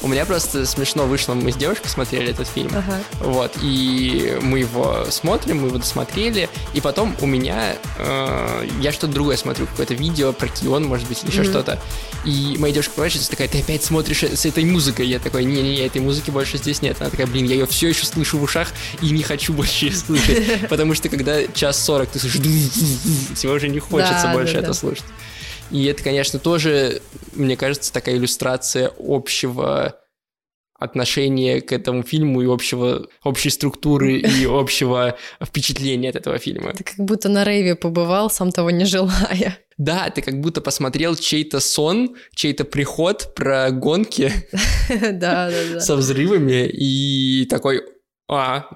У 0.00 0.08
меня 0.08 0.24
просто 0.24 0.64
смешно 0.64 1.06
вышло, 1.06 1.34
мы 1.34 1.52
с 1.52 1.56
девушкой 1.56 1.88
смотрели 1.88 2.30
этот 2.30 2.46
фильм, 2.46 2.70
ага. 2.74 3.00
вот, 3.20 3.52
и 3.60 4.38
мы 4.40 4.60
его 4.60 5.06
смотрим, 5.10 5.62
мы 5.62 5.68
его 5.68 5.78
досмотрели, 5.78 6.48
и 6.72 6.80
потом 6.80 7.16
у 7.20 7.26
меня, 7.26 7.74
э, 7.98 8.68
я 8.80 8.92
что-то 8.92 9.12
другое 9.12 9.36
смотрю, 9.36 9.66
какое-то 9.66 9.94
видео 9.94 10.32
про 10.32 10.46
Кион, 10.46 10.84
может 10.84 11.08
быть, 11.08 11.24
или 11.24 11.30
еще 11.30 11.42
mm-hmm. 11.42 11.50
что-то, 11.50 11.80
и 12.24 12.54
моя 12.58 12.74
девушка 12.74 12.92
поворачивается 12.94 13.30
такая, 13.30 13.48
ты 13.48 13.58
опять 13.58 13.82
смотришь 13.82 14.22
с 14.22 14.46
этой 14.46 14.64
музыкой, 14.64 15.06
я 15.08 15.18
такой, 15.18 15.44
не-не-не, 15.44 15.84
этой 15.84 16.00
музыки 16.00 16.30
больше 16.30 16.58
здесь 16.58 16.80
нет, 16.80 16.96
она 17.00 17.10
такая, 17.10 17.26
блин, 17.26 17.46
я 17.46 17.54
ее 17.54 17.66
все 17.66 17.88
еще 17.88 18.06
слышу 18.06 18.38
в 18.38 18.42
ушах 18.44 18.68
и 19.02 19.10
не 19.10 19.24
хочу 19.24 19.52
больше 19.52 19.86
ее 19.86 19.96
слышать, 19.96 20.68
потому 20.68 20.94
что 20.94 21.08
когда 21.08 21.44
час 21.48 21.82
сорок 21.82 22.08
ты 22.10 22.20
слышишь, 22.20 22.40
тебе 22.40 23.50
уже 23.50 23.68
не 23.68 23.80
хочется 23.80 24.30
больше 24.32 24.58
это 24.58 24.72
слушать. 24.74 25.04
И 25.70 25.84
это, 25.86 26.02
конечно, 26.02 26.38
тоже, 26.38 27.02
мне 27.34 27.56
кажется, 27.56 27.92
такая 27.92 28.16
иллюстрация 28.16 28.90
общего 28.98 29.98
отношения 30.78 31.60
к 31.60 31.72
этому 31.72 32.02
фильму 32.02 32.40
и 32.42 32.46
общего, 32.46 33.08
общей 33.24 33.50
структуры 33.50 34.18
и 34.18 34.44
общего 34.48 35.16
впечатления 35.44 36.10
от 36.10 36.16
этого 36.16 36.38
фильма. 36.38 36.72
Ты 36.72 36.84
как 36.84 36.96
будто 36.98 37.28
на 37.28 37.44
рейве 37.44 37.74
побывал, 37.74 38.30
сам 38.30 38.52
того 38.52 38.70
не 38.70 38.84
желая. 38.84 39.58
Да, 39.76 40.10
ты 40.10 40.22
как 40.22 40.40
будто 40.40 40.60
посмотрел 40.60 41.14
чей-то 41.14 41.60
сон, 41.60 42.16
чей-то 42.34 42.64
приход 42.64 43.32
про 43.34 43.70
гонки 43.70 44.32
да, 44.88 45.50
да, 45.50 45.50
да. 45.72 45.80
со 45.80 45.96
взрывами 45.96 46.66
и 46.66 47.46
такой, 47.46 47.82
а, 48.30 48.66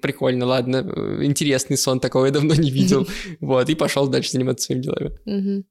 прикольно, 0.00 0.46
ладно, 0.46 0.78
интересный 1.22 1.76
сон, 1.76 2.00
такого 2.00 2.26
я 2.26 2.32
давно 2.32 2.54
не 2.54 2.70
видел. 2.70 3.06
Вот, 3.40 3.68
и 3.68 3.74
пошел 3.74 4.08
дальше 4.08 4.30
заниматься 4.30 4.66
своими 4.66 4.82
делами. 4.82 5.64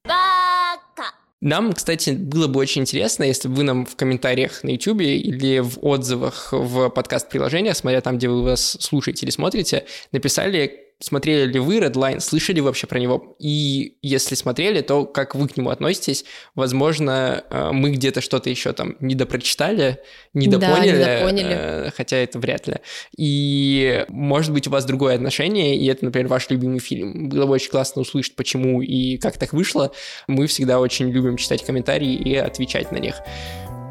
Нам, 1.42 1.74
кстати, 1.74 2.12
было 2.12 2.48
бы 2.48 2.60
очень 2.60 2.82
интересно, 2.82 3.24
если 3.24 3.48
бы 3.48 3.56
вы 3.56 3.64
нам 3.64 3.86
в 3.88 3.96
комментариях 3.96 4.64
на 4.64 4.70
YouTube 4.70 5.02
или 5.02 5.58
в 5.60 5.80
отзывах 5.84 6.50
в 6.52 6.90
подкаст-приложениях, 6.90 7.76
смотря 7.76 8.02
там, 8.02 8.18
где 8.20 8.30
вы 8.30 8.44
вас 8.44 8.78
слушаете 8.80 9.26
или 9.26 9.32
смотрите, 9.32 9.86
написали, 10.12 10.91
Смотрели 11.02 11.52
ли 11.52 11.60
вы 11.60 11.80
Redline, 11.80 12.20
слышали 12.20 12.60
вообще 12.60 12.86
про 12.86 13.00
него? 13.00 13.36
И 13.40 13.98
если 14.04 14.36
смотрели, 14.36 14.82
то 14.82 15.06
как 15.06 15.34
вы 15.34 15.48
к 15.48 15.58
нему 15.58 15.72
относитесь? 15.72 16.26
Возможно, 16.54 17.44
э, 17.50 17.72
мы 17.72 17.90
где-то 17.90 18.22
что-то 18.22 18.52
еще 18.52 18.72
там 18.74 18.96
недопрочитали, 19.00 19.98
недопоняли, 20.36 21.04
да, 21.04 21.16
недопоняли. 21.16 21.56
Э, 21.58 21.92
хотя 21.96 22.18
это 22.18 22.38
вряд 22.38 22.68
ли. 22.68 22.76
И 23.18 24.06
может 24.10 24.54
быть 24.54 24.68
у 24.68 24.70
вас 24.70 24.86
другое 24.86 25.16
отношение, 25.16 25.76
и 25.76 25.88
это, 25.88 26.06
например, 26.06 26.28
ваш 26.28 26.50
любимый 26.52 26.80
фильм. 26.80 27.30
Было 27.30 27.48
бы 27.48 27.54
очень 27.54 27.72
классно 27.72 28.04
услышать, 28.04 28.36
почему 28.36 28.84
и 28.84 29.18
как 29.18 29.40
так 29.40 29.54
вышло. 29.54 29.92
Мы 30.28 30.46
всегда 30.46 30.80
очень 30.80 31.10
любим 31.10 31.38
читать 31.38 31.66
комментарии 31.66 32.14
и 32.14 32.36
отвечать 32.36 32.92
на 32.92 32.98
них. 32.98 33.16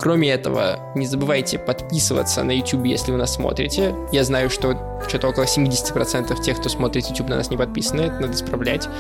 Кроме 0.00 0.30
этого, 0.30 0.78
не 0.94 1.04
забывайте 1.04 1.58
подписываться 1.58 2.42
на 2.42 2.52
YouTube, 2.52 2.86
если 2.86 3.12
вы 3.12 3.18
нас 3.18 3.34
смотрите. 3.34 3.94
Я 4.10 4.24
знаю, 4.24 4.48
что 4.48 4.74
что-то 5.06 5.28
около 5.28 5.44
70% 5.44 6.40
тех, 6.42 6.58
кто 6.58 6.70
смотрит 6.70 7.06
YouTube, 7.06 7.28
на 7.28 7.36
нас 7.36 7.50
не 7.50 7.58
подписаны. 7.58 8.02
Это 8.02 8.20
надо 8.20 8.32
исправлять. 8.32 8.88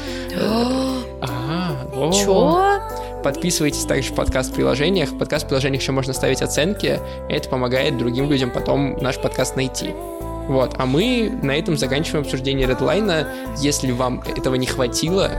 А, 1.22 2.10
Чё? 2.12 2.80
Подписывайтесь 3.22 3.84
также 3.84 4.12
в 4.12 4.14
подкаст-приложениях. 4.14 5.10
В 5.10 5.18
подкаст-приложениях 5.18 5.82
еще 5.82 5.92
можно 5.92 6.14
ставить 6.14 6.40
оценки. 6.40 6.98
Это 7.28 7.48
помогает 7.50 7.98
другим 7.98 8.30
людям 8.30 8.50
потом 8.50 8.96
наш 9.02 9.20
подкаст 9.20 9.54
найти. 9.54 9.90
Вот, 10.48 10.76
а 10.78 10.86
мы 10.86 11.30
на 11.42 11.52
этом 11.52 11.76
заканчиваем 11.76 12.24
обсуждение 12.24 12.66
Редлайна. 12.66 13.28
Если 13.58 13.92
вам 13.92 14.22
этого 14.22 14.54
не 14.54 14.66
хватило, 14.66 15.30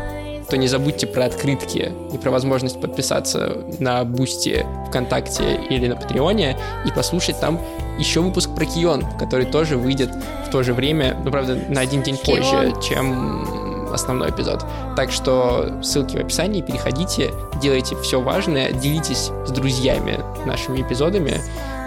то 0.52 0.58
не 0.58 0.68
забудьте 0.68 1.08
про 1.08 1.26
открытки 1.26 1.94
и 2.14 2.18
про 2.18 2.30
возможность 2.30 2.82
подписаться 2.82 3.64
на 3.80 4.04
Бусти, 4.04 4.66
ВКонтакте 4.90 5.62
или 5.70 5.88
на 5.88 5.96
Патреоне 5.96 6.58
и 6.86 6.92
послушать 6.92 7.40
там 7.40 7.58
еще 7.98 8.20
выпуск 8.20 8.54
про 8.54 8.66
Кион, 8.66 9.06
который 9.18 9.46
тоже 9.46 9.78
выйдет 9.78 10.12
в 10.46 10.52
то 10.52 10.62
же 10.62 10.74
время, 10.74 11.18
ну, 11.24 11.32
правда, 11.32 11.58
на 11.70 11.80
один 11.80 12.04
день 12.04 12.18
позже, 12.18 12.74
чем 12.84 13.94
основной 13.94 14.32
эпизод. 14.32 14.66
Так 14.98 15.14
что 15.14 15.82
ссылки 15.82 16.18
в 16.18 16.20
описании, 16.20 16.62
переходите, 16.62 17.32
делайте 17.62 17.96
все 18.02 18.20
важное, 18.20 18.74
делитесь 18.74 19.32
с 19.46 19.52
друзьями 19.52 20.20
нашими 20.46 20.82
эпизодами. 20.82 21.40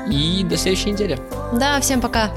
И 0.09 0.43
до 0.43 0.57
следующей 0.57 0.93
недели. 0.93 1.19
Да, 1.53 1.81
всем 1.81 2.01
пока. 2.01 2.31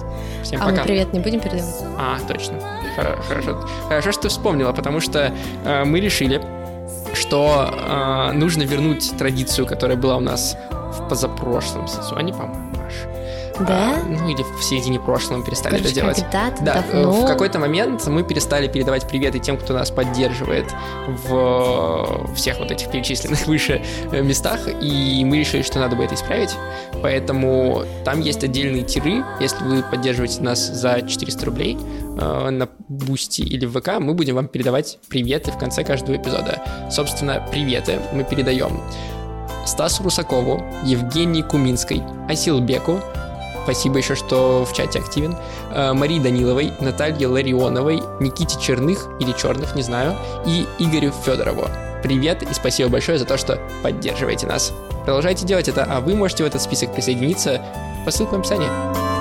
Всем 0.43 0.61
а 0.61 0.65
пока. 0.65 0.81
мы 0.81 0.83
привет 0.83 1.13
не 1.13 1.19
будем 1.19 1.39
передавать? 1.39 1.83
А, 1.97 2.17
точно. 2.27 2.59
Хоро- 2.97 3.21
Хорошо, 3.27 3.67
хорошо, 3.87 4.11
что 4.11 4.27
вспомнила, 4.29 4.71
потому 4.73 4.99
что 4.99 5.31
э, 5.65 5.83
мы 5.85 5.99
решили, 5.99 6.41
что 7.13 7.69
э, 7.71 8.31
нужно 8.33 8.63
вернуть 8.63 9.17
традицию, 9.17 9.67
которая 9.67 9.97
была 9.97 10.17
у 10.17 10.21
нас 10.21 10.57
в 10.71 11.07
позапрошлом 11.07 11.87
сезоне, 11.87 12.33
по-моему, 12.33 12.71
Маш. 12.77 12.93
Да? 13.59 13.95
А, 13.95 14.03
ну 14.05 14.29
или 14.29 14.43
в 14.43 14.63
середине 14.63 14.99
прошлого 14.99 15.39
мы 15.39 15.45
перестали 15.45 15.77
Короче, 15.77 15.89
это 15.91 16.01
делать. 16.01 16.21
когда-то 16.23 16.63
Да, 16.63 16.83
э, 16.91 16.93
давно. 16.93 17.11
в 17.23 17.27
какой-то 17.27 17.59
момент 17.59 18.05
мы 18.07 18.23
перестали 18.23 18.67
передавать 18.67 19.07
приветы 19.07 19.39
тем, 19.39 19.57
кто 19.57 19.73
нас 19.73 19.91
поддерживает 19.91 20.65
в 21.07 22.33
всех 22.35 22.59
вот 22.59 22.71
этих 22.71 22.91
перечисленных 22.91 23.47
выше 23.47 23.81
э, 24.11 24.21
местах, 24.21 24.67
и 24.81 25.23
мы 25.25 25.39
решили, 25.39 25.61
что 25.61 25.79
надо 25.79 25.95
бы 25.95 26.03
это 26.03 26.15
исправить, 26.15 26.51
поэтому 27.01 27.83
там 28.05 28.21
есть 28.21 28.43
отдельные 28.43 28.83
тиры, 28.83 29.23
если 29.39 29.63
вы 29.63 29.83
поддерживаете 29.83 30.41
нас 30.41 30.59
за 30.59 31.01
400 31.01 31.45
рублей 31.45 31.77
э, 32.19 32.49
на 32.49 32.69
Бусти 32.87 33.41
или 33.41 33.65
в 33.65 33.79
ВК, 33.79 33.99
мы 33.99 34.13
будем 34.13 34.35
вам 34.35 34.47
передавать 34.47 34.99
приветы 35.09 35.51
в 35.51 35.57
конце 35.57 35.83
каждого 35.83 36.15
эпизода. 36.15 36.61
Собственно, 36.89 37.45
приветы 37.51 37.99
мы 38.13 38.23
передаем 38.23 38.81
Стасу 39.65 40.03
Русакову, 40.03 40.63
Евгении 40.85 41.41
Куминской, 41.41 42.01
Асилбеку, 42.29 43.01
Спасибо 43.67 43.97
еще, 43.97 44.15
что 44.15 44.63
в 44.63 44.71
чате 44.71 44.99
активен. 44.99 45.35
э, 45.71 45.91
Марии 45.91 46.19
Даниловой, 46.19 46.71
Наталье 46.79 47.27
Ларионовой, 47.27 48.01
Никите 48.21 48.57
Черных 48.61 49.09
или 49.19 49.33
Черных, 49.33 49.75
не 49.75 49.81
знаю, 49.81 50.15
и 50.45 50.65
Игорю 50.79 51.11
Федорову. 51.11 51.65
Привет 52.01 52.43
и 52.43 52.53
спасибо 52.53 52.87
большое 52.87 53.17
за 53.17 53.25
то, 53.25 53.37
что 53.37 53.59
поддерживаете 53.83 54.47
нас. 54.47 54.71
Продолжайте 55.03 55.45
делать 55.45 55.67
это, 55.67 55.83
а 55.83 55.99
вы 55.99 56.15
можете 56.15 56.45
в 56.45 56.47
этот 56.47 56.61
список 56.61 56.93
присоединиться 56.93 57.61
по 58.05 58.11
ссылке 58.11 58.37
в 58.37 58.39
описании. 58.39 59.16